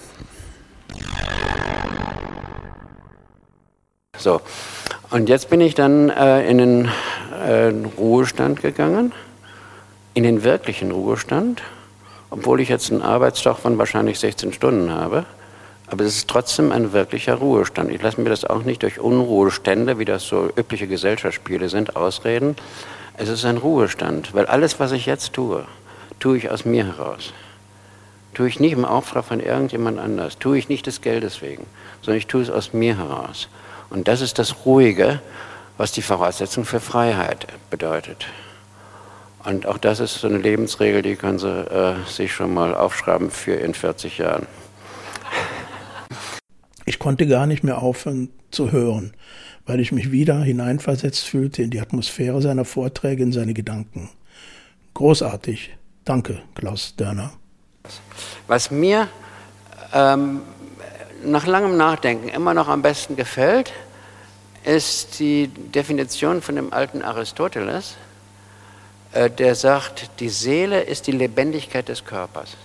So, 4.18 4.40
und 5.10 5.28
jetzt 5.28 5.50
bin 5.50 5.60
ich 5.60 5.74
dann 5.74 6.10
äh, 6.10 6.48
in 6.48 6.58
den 6.58 6.88
äh, 7.46 7.72
Ruhestand 7.98 8.62
gegangen, 8.62 9.12
in 10.14 10.22
den 10.22 10.42
wirklichen 10.42 10.90
Ruhestand, 10.90 11.62
obwohl 12.30 12.60
ich 12.60 12.68
jetzt 12.68 12.90
einen 12.90 13.02
Arbeitstag 13.02 13.58
von 13.58 13.78
wahrscheinlich 13.78 14.18
16 14.18 14.52
Stunden 14.52 14.90
habe. 14.90 15.24
Aber 15.88 16.04
es 16.04 16.16
ist 16.16 16.28
trotzdem 16.28 16.72
ein 16.72 16.92
wirklicher 16.92 17.34
Ruhestand. 17.34 17.92
Ich 17.92 18.02
lasse 18.02 18.20
mir 18.20 18.30
das 18.30 18.44
auch 18.44 18.64
nicht 18.64 18.82
durch 18.82 18.98
Unruhestände, 18.98 19.98
wie 19.98 20.04
das 20.04 20.24
so 20.24 20.50
übliche 20.56 20.88
Gesellschaftsspiele 20.88 21.68
sind, 21.68 21.94
ausreden. 21.94 22.56
Es 23.16 23.28
ist 23.28 23.44
ein 23.44 23.56
Ruhestand, 23.56 24.34
weil 24.34 24.46
alles, 24.46 24.80
was 24.80 24.92
ich 24.92 25.06
jetzt 25.06 25.32
tue, 25.32 25.64
tue 26.18 26.38
ich 26.38 26.50
aus 26.50 26.64
mir 26.64 26.86
heraus. 26.86 27.32
Tue 28.34 28.48
ich 28.48 28.60
nicht 28.60 28.72
im 28.72 28.84
Auftrag 28.84 29.24
von 29.24 29.40
irgendjemand 29.40 29.98
anders, 29.98 30.38
tue 30.38 30.58
ich 30.58 30.68
nicht 30.68 30.86
des 30.86 31.00
Geldes 31.00 31.40
wegen, 31.40 31.66
sondern 32.02 32.18
ich 32.18 32.26
tue 32.26 32.42
es 32.42 32.50
aus 32.50 32.72
mir 32.72 32.98
heraus. 32.98 33.48
Und 33.88 34.08
das 34.08 34.20
ist 34.20 34.38
das 34.38 34.66
Ruhige, 34.66 35.20
was 35.78 35.92
die 35.92 36.02
Voraussetzung 36.02 36.64
für 36.64 36.80
Freiheit 36.80 37.46
bedeutet. 37.70 38.26
Und 39.46 39.64
auch 39.64 39.78
das 39.78 40.00
ist 40.00 40.14
so 40.14 40.26
eine 40.26 40.38
Lebensregel, 40.38 41.02
die 41.02 41.14
können 41.14 41.38
Sie 41.38 41.48
äh, 41.48 41.94
sich 42.08 42.32
schon 42.32 42.52
mal 42.52 42.74
aufschreiben 42.74 43.30
für 43.30 43.52
in 43.52 43.74
40 43.74 44.18
Jahren. 44.18 44.48
Ich 46.84 46.98
konnte 46.98 47.28
gar 47.28 47.46
nicht 47.46 47.62
mehr 47.62 47.80
aufhören 47.80 48.30
zu 48.50 48.72
hören, 48.72 49.12
weil 49.64 49.78
ich 49.78 49.92
mich 49.92 50.10
wieder 50.10 50.40
hineinversetzt 50.40 51.28
fühlte 51.28 51.62
in 51.62 51.70
die 51.70 51.80
Atmosphäre 51.80 52.42
seiner 52.42 52.64
Vorträge, 52.64 53.22
in 53.22 53.30
seine 53.30 53.54
Gedanken. 53.54 54.10
Großartig. 54.94 55.76
Danke, 56.04 56.42
Klaus 56.56 56.96
Dörner. 56.96 57.32
Was 58.48 58.72
mir 58.72 59.06
ähm, 59.94 60.40
nach 61.24 61.46
langem 61.46 61.76
Nachdenken 61.76 62.28
immer 62.30 62.52
noch 62.52 62.66
am 62.66 62.82
besten 62.82 63.14
gefällt, 63.14 63.72
ist 64.64 65.20
die 65.20 65.46
Definition 65.46 66.42
von 66.42 66.56
dem 66.56 66.72
alten 66.72 67.02
Aristoteles, 67.02 67.96
der 69.12 69.54
sagt, 69.54 70.10
die 70.20 70.28
Seele 70.28 70.82
ist 70.82 71.06
die 71.06 71.12
Lebendigkeit 71.12 71.88
des 71.88 72.04
Körpers. 72.04 72.56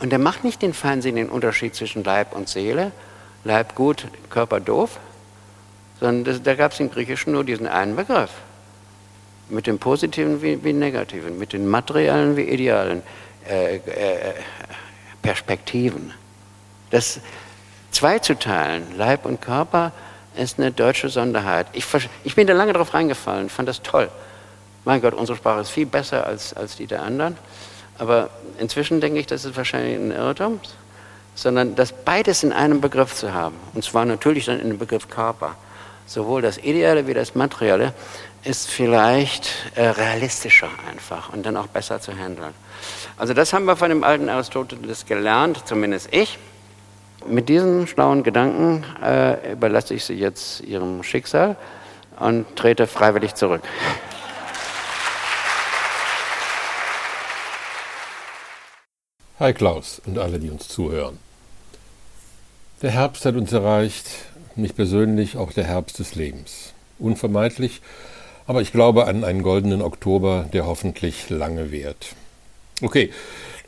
Und 0.00 0.12
er 0.12 0.18
macht 0.18 0.44
nicht 0.44 0.62
den 0.62 0.72
feinsinnigen 0.72 1.28
Unterschied 1.28 1.74
zwischen 1.74 2.04
Leib 2.04 2.34
und 2.34 2.48
Seele, 2.48 2.92
Leib 3.44 3.74
gut, 3.74 4.06
Körper 4.30 4.60
doof, 4.60 4.98
sondern 6.00 6.24
das, 6.24 6.42
da 6.42 6.54
gab 6.54 6.72
es 6.72 6.80
im 6.80 6.90
Griechischen 6.90 7.32
nur 7.32 7.44
diesen 7.44 7.66
einen 7.66 7.96
Begriff. 7.96 8.30
Mit 9.48 9.66
dem 9.66 9.78
Positiven 9.78 10.42
wie, 10.42 10.62
wie 10.62 10.72
Negativen, 10.72 11.38
mit 11.38 11.52
den 11.52 11.66
materiellen 11.66 12.36
wie 12.36 12.42
idealen 12.42 13.02
äh, 13.48 13.76
äh, 13.76 14.34
Perspektiven. 15.22 16.12
Das 16.90 17.20
zweizuteilen, 17.90 18.96
Leib 18.96 19.24
und 19.24 19.40
Körper, 19.40 19.92
ist 20.36 20.58
eine 20.58 20.70
deutsche 20.70 21.08
Sonderheit. 21.08 21.66
Ich, 21.72 21.84
ich 22.22 22.34
bin 22.36 22.46
da 22.46 22.52
lange 22.52 22.72
drauf 22.72 22.94
reingefallen, 22.94 23.48
fand 23.48 23.68
das 23.68 23.82
toll. 23.82 24.08
Mein 24.88 25.02
Gott, 25.02 25.12
unsere 25.12 25.36
Sprache 25.36 25.60
ist 25.60 25.68
viel 25.68 25.84
besser 25.84 26.26
als, 26.26 26.54
als 26.54 26.76
die 26.76 26.86
der 26.86 27.02
anderen. 27.02 27.36
Aber 27.98 28.30
inzwischen 28.58 29.02
denke 29.02 29.20
ich, 29.20 29.26
das 29.26 29.44
ist 29.44 29.54
wahrscheinlich 29.54 29.98
ein 29.98 30.12
Irrtum, 30.12 30.60
sondern 31.34 31.74
das 31.74 31.92
beides 31.92 32.42
in 32.42 32.54
einem 32.54 32.80
Begriff 32.80 33.14
zu 33.14 33.34
haben. 33.34 33.54
Und 33.74 33.84
zwar 33.84 34.06
natürlich 34.06 34.46
dann 34.46 34.58
in 34.58 34.68
dem 34.68 34.78
Begriff 34.78 35.10
Körper. 35.10 35.56
Sowohl 36.06 36.40
das 36.40 36.56
Ideale 36.56 37.06
wie 37.06 37.12
das 37.12 37.34
Materielle 37.34 37.92
ist 38.44 38.70
vielleicht 38.70 39.50
äh, 39.74 39.88
realistischer 39.88 40.70
einfach 40.90 41.34
und 41.34 41.44
dann 41.44 41.58
auch 41.58 41.66
besser 41.66 42.00
zu 42.00 42.16
handeln. 42.16 42.54
Also 43.18 43.34
das 43.34 43.52
haben 43.52 43.66
wir 43.66 43.76
von 43.76 43.90
dem 43.90 44.02
alten 44.02 44.30
Aristoteles 44.30 45.04
gelernt, 45.04 45.64
zumindest 45.66 46.08
ich. 46.14 46.38
Mit 47.26 47.50
diesen 47.50 47.86
schlauen 47.86 48.22
Gedanken 48.22 48.86
äh, 49.04 49.52
überlasse 49.52 49.92
ich 49.92 50.06
Sie 50.06 50.14
jetzt 50.14 50.62
Ihrem 50.62 51.02
Schicksal 51.02 51.56
und 52.18 52.56
trete 52.56 52.86
freiwillig 52.86 53.34
zurück. 53.34 53.60
Hi 59.40 59.52
Klaus 59.52 60.02
und 60.04 60.18
alle, 60.18 60.40
die 60.40 60.50
uns 60.50 60.66
zuhören. 60.66 61.16
Der 62.82 62.90
Herbst 62.90 63.24
hat 63.24 63.36
uns 63.36 63.52
erreicht, 63.52 64.08
mich 64.56 64.74
persönlich 64.74 65.36
auch 65.36 65.52
der 65.52 65.62
Herbst 65.62 66.00
des 66.00 66.16
Lebens. 66.16 66.72
Unvermeidlich, 66.98 67.80
aber 68.48 68.62
ich 68.62 68.72
glaube 68.72 69.06
an 69.06 69.22
einen 69.22 69.44
goldenen 69.44 69.80
Oktober, 69.80 70.48
der 70.52 70.66
hoffentlich 70.66 71.30
lange 71.30 71.70
währt. 71.70 72.16
Okay, 72.82 73.12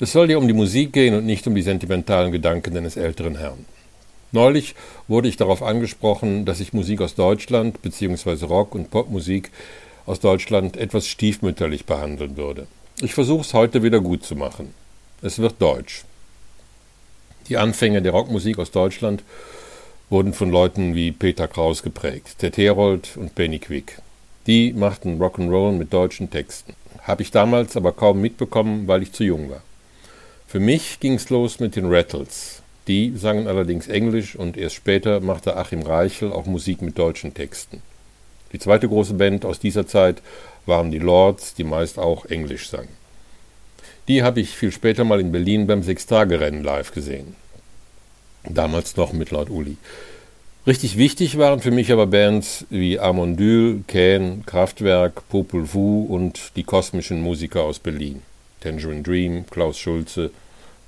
es 0.01 0.11
soll 0.11 0.29
ja 0.33 0.39
um 0.39 0.49
die 0.49 0.55
Musik 0.55 0.93
gehen 0.93 1.15
und 1.15 1.25
nicht 1.25 1.47
um 1.47 1.55
die 1.55 1.63
sentimentalen 1.63 2.33
Gedanken 2.33 2.77
eines 2.77 2.97
älteren 2.97 3.39
Herrn. 3.39 3.65
Neulich 4.33 4.75
wurde 5.07 5.29
ich 5.29 5.37
darauf 5.37 5.63
angesprochen, 5.63 6.47
dass 6.47 6.59
ich 6.59 6.73
Musik 6.73 7.01
aus 7.01 7.15
Deutschland 7.15 7.81
bzw. 7.81 8.45
Rock- 8.47 8.75
und 8.75 8.91
Popmusik 8.91 9.53
aus 10.05 10.19
Deutschland 10.19 10.77
etwas 10.77 11.07
stiefmütterlich 11.07 11.87
behandeln 11.87 12.37
würde. 12.37 12.67
Ich 13.01 13.15
versuche 13.15 13.43
es 13.43 13.55
heute 13.55 13.85
wieder 13.85 14.01
gut 14.01 14.25
zu 14.25 14.35
machen. 14.35 14.75
Es 15.23 15.39
wird 15.39 15.61
deutsch. 15.61 16.05
Die 17.49 17.59
Anfänge 17.59 18.01
der 18.01 18.13
Rockmusik 18.13 18.59
aus 18.59 18.71
Deutschland 18.71 19.23
wurden 20.09 20.33
von 20.33 20.51
Leuten 20.51 20.95
wie 20.95 21.13
Peter 21.13 21.47
Kraus 21.47 21.83
geprägt, 21.83 22.39
Ted 22.39 22.57
Herold 22.57 23.17
und 23.17 23.35
Benny 23.35 23.59
Quick. 23.59 23.99
Die 24.47 24.73
machten 24.73 25.21
Rock'n'Roll 25.21 25.73
mit 25.73 25.93
deutschen 25.93 26.31
Texten. 26.31 26.75
Habe 27.03 27.21
ich 27.21 27.31
damals 27.31 27.77
aber 27.77 27.93
kaum 27.93 28.23
mitbekommen, 28.23 28.89
weil 28.89 29.03
ich 29.03 29.13
zu 29.13 29.23
jung 29.23 29.51
war. 29.51 29.63
Für 30.47 30.59
mich 30.59 31.01
ging's 31.01 31.29
los 31.29 31.61
mit 31.61 31.77
den 31.77 31.93
Rattles. 31.93 32.63
Die 32.89 33.13
sangen 33.15 33.47
allerdings 33.47 33.89
Englisch 33.89 34.37
und 34.37 34.57
erst 34.57 34.77
später 34.77 35.21
machte 35.21 35.55
Achim 35.55 35.83
Reichel 35.83 36.33
auch 36.33 36.47
Musik 36.47 36.81
mit 36.81 36.99
deutschen 36.99 37.35
Texten. 37.35 37.83
Die 38.53 38.59
zweite 38.59 38.89
große 38.89 39.15
Band 39.15 39.45
aus 39.45 39.61
dieser 39.61 39.87
Zeit 39.87 40.23
waren 40.65 40.91
die 40.91 40.99
Lords, 40.99 41.55
die 41.55 41.65
meist 41.65 41.99
auch 41.99 42.25
Englisch 42.25 42.71
sangen. 42.71 43.00
Die 44.11 44.25
habe 44.25 44.41
ich 44.41 44.57
viel 44.57 44.73
später 44.73 45.05
mal 45.05 45.21
in 45.21 45.31
Berlin 45.31 45.69
beim 45.69 45.85
Sechstagerennen 45.85 46.65
live 46.65 46.91
gesehen. 46.91 47.37
Damals 48.43 48.97
noch 48.97 49.13
mit 49.13 49.31
Lord 49.31 49.51
Uli. 49.51 49.77
Richtig 50.67 50.97
wichtig 50.97 51.39
waren 51.39 51.61
für 51.61 51.71
mich 51.71 51.93
aber 51.93 52.09
Bands 52.09 52.67
wie 52.71 52.99
Amondyl, 52.99 53.85
Can, 53.87 54.45
Kraftwerk, 54.47 55.29
Popol 55.29 55.73
Vuh 55.73 56.07
und 56.07 56.57
die 56.57 56.65
kosmischen 56.65 57.23
Musiker 57.23 57.63
aus 57.63 57.79
Berlin. 57.79 58.23
Tangerine 58.61 59.03
Dream, 59.03 59.45
Klaus 59.49 59.79
Schulze, 59.79 60.33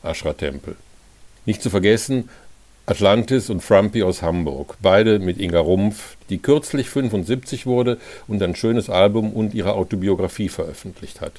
Ashra 0.02 0.32
Tempel. 0.32 0.74
Nicht 1.46 1.62
zu 1.62 1.70
vergessen 1.70 2.28
Atlantis 2.86 3.50
und 3.50 3.62
Frumpy 3.62 4.02
aus 4.02 4.22
Hamburg, 4.22 4.78
beide 4.82 5.20
mit 5.20 5.38
Inga 5.38 5.60
Rumpf, 5.60 6.16
die 6.28 6.38
kürzlich 6.38 6.90
75 6.90 7.66
wurde 7.66 7.98
und 8.26 8.42
ein 8.42 8.56
schönes 8.56 8.90
Album 8.90 9.32
und 9.32 9.54
ihre 9.54 9.74
Autobiografie 9.74 10.48
veröffentlicht 10.48 11.20
hat. 11.20 11.34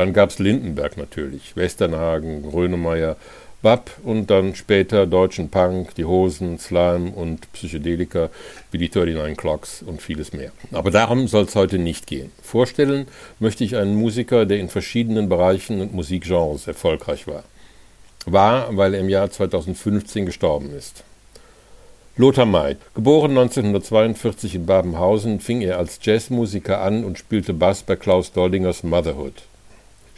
Dann 0.00 0.14
gab 0.14 0.30
es 0.30 0.38
Lindenberg 0.38 0.96
natürlich, 0.96 1.56
Westernhagen, 1.56 2.50
Grönemeyer, 2.50 3.16
Bab 3.60 3.90
und 4.02 4.30
dann 4.30 4.54
später 4.54 5.06
deutschen 5.06 5.50
Punk, 5.50 5.94
die 5.94 6.06
Hosen, 6.06 6.58
Slime 6.58 7.10
und 7.10 7.52
Psychedelika 7.52 8.30
wie 8.70 8.78
die 8.78 8.88
39 8.88 9.36
Clocks 9.36 9.82
und 9.82 10.00
vieles 10.00 10.32
mehr. 10.32 10.52
Aber 10.72 10.90
darum 10.90 11.28
soll 11.28 11.44
es 11.44 11.54
heute 11.54 11.78
nicht 11.78 12.06
gehen. 12.06 12.32
Vorstellen 12.42 13.08
möchte 13.40 13.62
ich 13.62 13.76
einen 13.76 13.94
Musiker, 13.94 14.46
der 14.46 14.60
in 14.60 14.70
verschiedenen 14.70 15.28
Bereichen 15.28 15.82
und 15.82 15.92
Musikgenres 15.92 16.66
erfolgreich 16.66 17.26
war. 17.26 17.44
War, 18.24 18.74
weil 18.74 18.94
er 18.94 19.00
im 19.00 19.10
Jahr 19.10 19.30
2015 19.30 20.24
gestorben 20.24 20.70
ist. 20.74 21.04
Lothar 22.16 22.46
Maid. 22.46 22.78
Geboren 22.94 23.32
1942 23.32 24.54
in 24.54 24.64
Babenhausen, 24.64 25.40
fing 25.40 25.60
er 25.60 25.76
als 25.76 25.98
Jazzmusiker 26.00 26.80
an 26.80 27.04
und 27.04 27.18
spielte 27.18 27.52
Bass 27.52 27.82
bei 27.82 27.96
Klaus 27.96 28.32
Doldingers 28.32 28.82
Motherhood. 28.82 29.42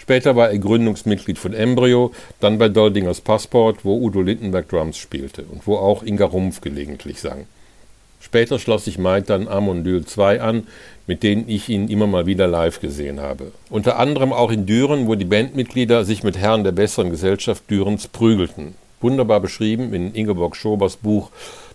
Später 0.02 0.34
war 0.34 0.50
er 0.50 0.58
Gründungsmitglied 0.58 1.38
von 1.38 1.54
Embryo, 1.54 2.10
dann 2.40 2.58
bei 2.58 2.68
Doldingers 2.68 3.20
Passport, 3.20 3.84
wo 3.84 3.96
Udo 3.96 4.20
Lindenberg 4.20 4.68
Drums 4.68 4.98
spielte 4.98 5.44
und 5.44 5.64
wo 5.64 5.76
auch 5.76 6.02
Inga 6.02 6.24
Rumpf 6.24 6.60
gelegentlich 6.60 7.20
sang. 7.20 7.46
Später 8.20 8.58
schloss 8.58 8.84
sich 8.84 8.98
Maid 8.98 9.30
dann 9.30 9.46
Amondyl 9.46 10.04
2 10.04 10.40
an, 10.40 10.66
mit 11.06 11.22
denen 11.22 11.48
ich 11.48 11.68
ihn 11.68 11.86
immer 11.86 12.08
mal 12.08 12.26
wieder 12.26 12.48
live 12.48 12.80
gesehen 12.80 13.20
habe. 13.20 13.52
Unter 13.70 13.96
anderem 14.00 14.32
auch 14.32 14.50
in 14.50 14.66
Düren, 14.66 15.06
wo 15.06 15.14
die 15.14 15.24
Bandmitglieder 15.24 16.04
sich 16.04 16.24
mit 16.24 16.36
Herren 16.36 16.64
der 16.64 16.72
besseren 16.72 17.10
Gesellschaft 17.10 17.70
Dürens 17.70 18.08
prügelten. 18.08 18.74
Wunderbar 19.00 19.38
beschrieben 19.38 19.94
in 19.94 20.16
Ingeborg 20.16 20.56
Schobers 20.56 20.96
Buch 20.96 21.30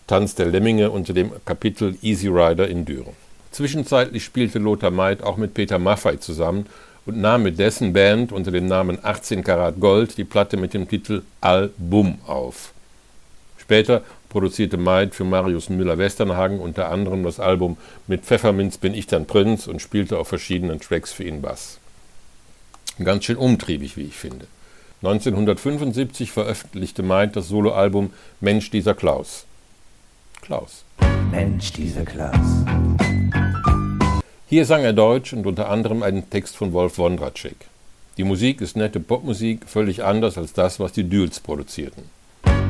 Tanz 0.05 0.35
der 0.35 0.47
Lemminge 0.47 0.91
unter 0.91 1.13
dem 1.13 1.31
Kapitel 1.45 1.95
Easy 2.01 2.27
Rider 2.27 2.67
in 2.67 2.83
Düren. 2.83 3.13
Zwischenzeitlich 3.51 4.25
spielte 4.25 4.59
Lothar 4.59 4.91
Maid 4.91 5.23
auch 5.23 5.37
mit 5.37 5.53
Peter 5.53 5.79
Maffay 5.79 6.19
zusammen 6.19 6.65
und 7.07 7.17
nahm 7.17 7.43
mit 7.43 7.57
dessen 7.57 7.93
Band 7.93 8.31
unter 8.31 8.51
dem 8.51 8.67
Namen 8.67 8.99
18 9.01 9.43
Karat 9.43 9.79
Gold 9.79 10.17
die 10.17 10.25
Platte 10.25 10.57
mit 10.57 10.73
dem 10.73 10.87
Titel 10.87 11.23
Album 11.41 12.19
auf. 12.27 12.73
Später 13.57 14.03
produzierte 14.29 14.77
Maid 14.77 15.15
für 15.15 15.23
Marius 15.23 15.69
Müller-Westernhagen 15.69 16.59
unter 16.59 16.89
anderem 16.91 17.23
das 17.23 17.39
Album 17.39 17.77
Mit 18.07 18.25
Pfefferminz 18.25 18.77
bin 18.77 18.93
ich 18.93 19.07
dann 19.07 19.25
Prinz 19.25 19.67
und 19.67 19.81
spielte 19.81 20.19
auf 20.19 20.27
verschiedenen 20.27 20.81
Tracks 20.81 21.13
für 21.13 21.23
ihn 21.23 21.41
Bass. 21.41 21.79
Ganz 23.01 23.23
schön 23.23 23.37
umtriebig, 23.37 23.95
wie 23.95 24.03
ich 24.03 24.15
finde. 24.15 24.47
1975 25.01 26.31
veröffentlichte 26.31 27.03
Maid 27.03 27.35
das 27.35 27.47
Soloalbum 27.47 28.11
Mensch 28.41 28.69
dieser 28.69 28.95
Klaus. 28.95 29.45
Klaus. 30.41 30.83
Mensch 31.31 31.71
dieser 31.71 32.03
Klaus. 32.03 32.35
Hier 34.49 34.65
sang 34.65 34.85
er 34.85 34.93
Deutsch 34.93 35.33
und 35.33 35.45
unter 35.45 35.69
anderem 35.69 36.03
einen 36.03 36.29
Text 36.29 36.55
von 36.55 36.71
Wolf 36.71 36.97
Wondracek. 36.97 37.57
Die 38.15 38.23
Musik 38.23 38.61
ist 38.61 38.77
nette 38.77 39.01
Popmusik, 39.01 39.67
völlig 39.67 40.05
anders 40.05 40.37
als 40.37 40.53
das, 40.53 40.79
was 40.79 40.93
die 40.93 41.03
Düls 41.03 41.41
produzierten. 41.41 42.03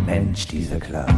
Mensch, 0.08 0.48
dieser 0.48 0.80
Klaus. 0.80 1.12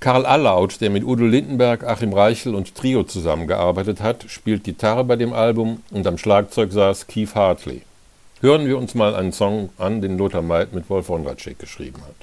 Karl 0.00 0.26
Allaut, 0.26 0.82
der 0.82 0.90
mit 0.90 1.02
Udo 1.02 1.24
Lindenberg, 1.24 1.82
Achim 1.84 2.12
Reichel 2.12 2.54
und 2.54 2.74
Trio 2.74 3.04
zusammengearbeitet 3.04 4.02
hat, 4.02 4.26
spielt 4.28 4.64
Gitarre 4.64 5.04
bei 5.04 5.16
dem 5.16 5.32
Album 5.32 5.82
und 5.90 6.06
am 6.06 6.18
Schlagzeug 6.18 6.72
saß 6.72 7.06
Keith 7.06 7.34
Hartley. 7.34 7.80
Hören 8.42 8.66
wir 8.66 8.76
uns 8.76 8.94
mal 8.94 9.14
einen 9.14 9.32
Song 9.32 9.70
an, 9.78 10.02
den 10.02 10.18
Lothar 10.18 10.42
Maid 10.42 10.74
mit 10.74 10.90
Wolf 10.90 11.08
Wondracek 11.08 11.58
geschrieben 11.58 12.02
hat. 12.02 12.16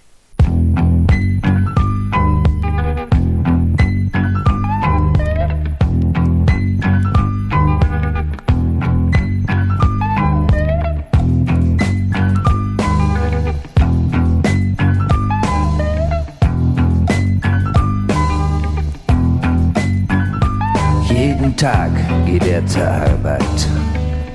Tag 22.40 22.46
geht 22.46 22.54
er 22.54 22.66
zur 22.66 22.88
Arbeit, 22.88 23.68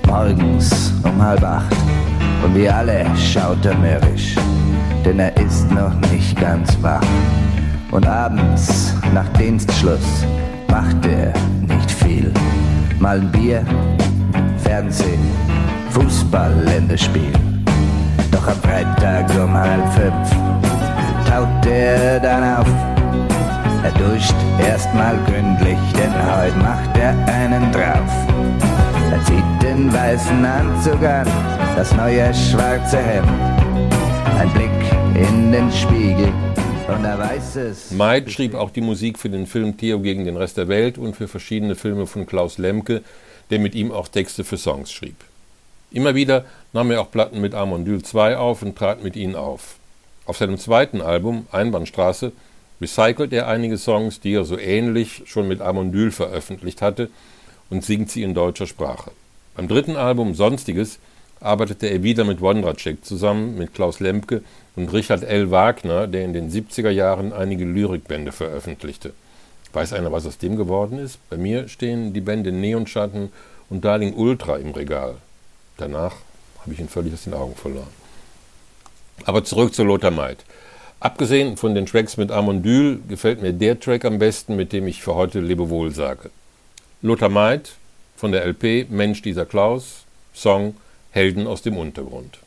morgens 0.06 0.92
um 1.02 1.22
halb 1.22 1.42
acht. 1.42 1.76
Und 2.44 2.54
wir 2.54 2.74
alle 2.74 3.06
schaut 3.16 3.64
er 3.64 3.74
mürrisch, 3.76 4.36
denn 5.04 5.18
er 5.18 5.36
ist 5.36 5.70
noch 5.70 5.94
nicht 6.10 6.38
ganz 6.40 6.76
wach. 6.82 7.00
Und 7.90 8.06
abends, 8.06 8.94
nach 9.12 9.28
Dienstschluss, 9.38 10.24
macht 10.68 11.06
er 11.06 11.32
nicht 11.66 11.90
viel. 11.90 12.32
Mal 12.98 13.20
ein 13.20 13.30
Bier, 13.32 13.64
Fernsehen, 14.58 15.20
Fußball, 15.90 16.52
Länderspiel. 16.64 17.32
Doch 18.30 18.46
am 18.48 18.56
Freitag 18.56 19.30
um 19.42 19.54
halb 19.54 19.92
fünf 19.94 20.30
taut 21.28 21.66
er 21.66 22.20
dann 22.20 22.58
auf 22.58 22.93
er 23.84 23.92
duscht 23.92 24.34
erstmal 24.60 25.16
gründlich, 25.26 25.78
denn 25.92 26.12
heute 26.14 26.56
macht 26.56 26.96
er 26.96 27.10
einen 27.26 27.70
drauf. 27.70 28.10
Er 29.10 29.22
zieht 29.24 29.62
den 29.62 29.92
weißen 29.92 30.44
Anzug 30.44 31.02
an, 31.02 31.26
das 31.76 31.94
neue 31.94 32.32
schwarze 32.32 32.96
Hemd. 32.96 33.28
Ein 34.38 34.50
Blick 34.54 34.70
in 35.14 35.52
den 35.52 35.70
Spiegel 35.70 36.32
und 36.88 37.04
er 37.04 37.18
weiß 37.18 37.56
es. 37.56 37.90
Maid 37.90 38.32
schrieb 38.32 38.54
auch 38.54 38.70
die 38.70 38.80
Musik 38.80 39.18
für 39.18 39.28
den 39.28 39.46
Film 39.46 39.76
Theo 39.76 40.00
gegen 40.00 40.24
den 40.24 40.36
Rest 40.36 40.56
der 40.56 40.68
Welt 40.68 40.96
und 40.96 41.14
für 41.14 41.28
verschiedene 41.28 41.74
Filme 41.74 42.06
von 42.06 42.26
Klaus 42.26 42.56
Lemke, 42.56 43.02
der 43.50 43.58
mit 43.58 43.74
ihm 43.74 43.92
auch 43.92 44.08
Texte 44.08 44.44
für 44.44 44.56
Songs 44.56 44.90
schrieb. 44.90 45.16
Immer 45.90 46.14
wieder 46.14 46.46
nahm 46.72 46.90
er 46.90 47.02
auch 47.02 47.10
Platten 47.10 47.40
mit 47.40 47.54
Amondyl 47.54 48.02
2 48.02 48.38
auf 48.38 48.62
und 48.62 48.76
trat 48.76 49.04
mit 49.04 49.14
ihnen 49.14 49.36
auf. 49.36 49.76
Auf 50.26 50.38
seinem 50.38 50.56
zweiten 50.58 51.02
Album, 51.02 51.46
Einbahnstraße, 51.52 52.32
recycelt 52.80 53.32
er 53.32 53.48
einige 53.48 53.78
Songs, 53.78 54.20
die 54.20 54.34
er 54.34 54.44
so 54.44 54.58
ähnlich 54.58 55.22
schon 55.26 55.48
mit 55.48 55.60
Amondyl 55.60 56.10
veröffentlicht 56.10 56.82
hatte 56.82 57.08
und 57.70 57.84
singt 57.84 58.10
sie 58.10 58.22
in 58.22 58.34
deutscher 58.34 58.66
Sprache. 58.66 59.10
Beim 59.56 59.68
dritten 59.68 59.96
Album 59.96 60.34
Sonstiges 60.34 60.98
arbeitete 61.40 61.86
er 61.86 62.02
wieder 62.02 62.24
mit 62.24 62.40
Wondracek 62.40 63.04
zusammen, 63.04 63.56
mit 63.56 63.74
Klaus 63.74 64.00
Lemke 64.00 64.42
und 64.76 64.92
Richard 64.92 65.22
L. 65.22 65.50
Wagner, 65.50 66.06
der 66.06 66.24
in 66.24 66.32
den 66.32 66.50
70er 66.50 66.90
Jahren 66.90 67.32
einige 67.32 67.64
Lyrikbände 67.64 68.32
veröffentlichte. 68.32 69.12
Weiß 69.72 69.92
einer, 69.92 70.12
was 70.12 70.26
aus 70.26 70.38
dem 70.38 70.56
geworden 70.56 70.98
ist? 70.98 71.18
Bei 71.30 71.36
mir 71.36 71.68
stehen 71.68 72.12
die 72.12 72.20
Bände 72.20 72.52
Neonschatten 72.52 73.30
und 73.68 73.84
Darling 73.84 74.14
Ultra 74.14 74.56
im 74.56 74.70
Regal. 74.70 75.16
Danach 75.76 76.16
habe 76.62 76.72
ich 76.72 76.80
ihn 76.80 76.88
völlig 76.88 77.12
aus 77.12 77.24
den 77.24 77.34
Augen 77.34 77.54
verloren. 77.54 77.88
Aber 79.24 79.44
zurück 79.44 79.74
zu 79.74 79.84
Lothar 79.84 80.10
Maid. 80.10 80.38
Abgesehen 81.04 81.58
von 81.58 81.74
den 81.74 81.84
Tracks 81.84 82.16
mit 82.16 82.30
Amondyl 82.30 82.98
gefällt 83.06 83.42
mir 83.42 83.52
der 83.52 83.78
Track 83.78 84.06
am 84.06 84.18
besten, 84.18 84.56
mit 84.56 84.72
dem 84.72 84.86
ich 84.86 85.02
für 85.02 85.14
heute 85.14 85.38
Lebewohl 85.38 85.90
sage. 85.90 86.30
Lothar 87.02 87.28
Maid 87.28 87.72
von 88.16 88.32
der 88.32 88.46
LP 88.46 88.88
Mensch 88.88 89.20
dieser 89.20 89.44
Klaus, 89.44 90.06
Song 90.32 90.74
Helden 91.10 91.46
aus 91.46 91.60
dem 91.60 91.76
Untergrund. 91.76 92.38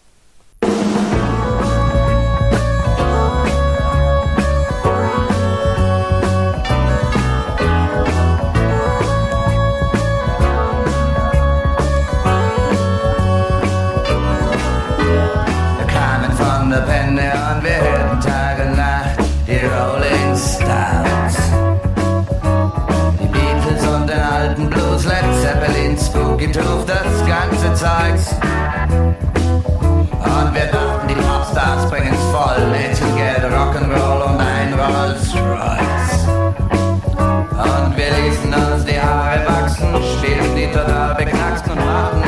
Spielten 40.78 40.88
die 40.88 40.94
total 40.94 41.16
beknacksten 41.16 41.72
und 41.72 41.86
machten 41.86 42.27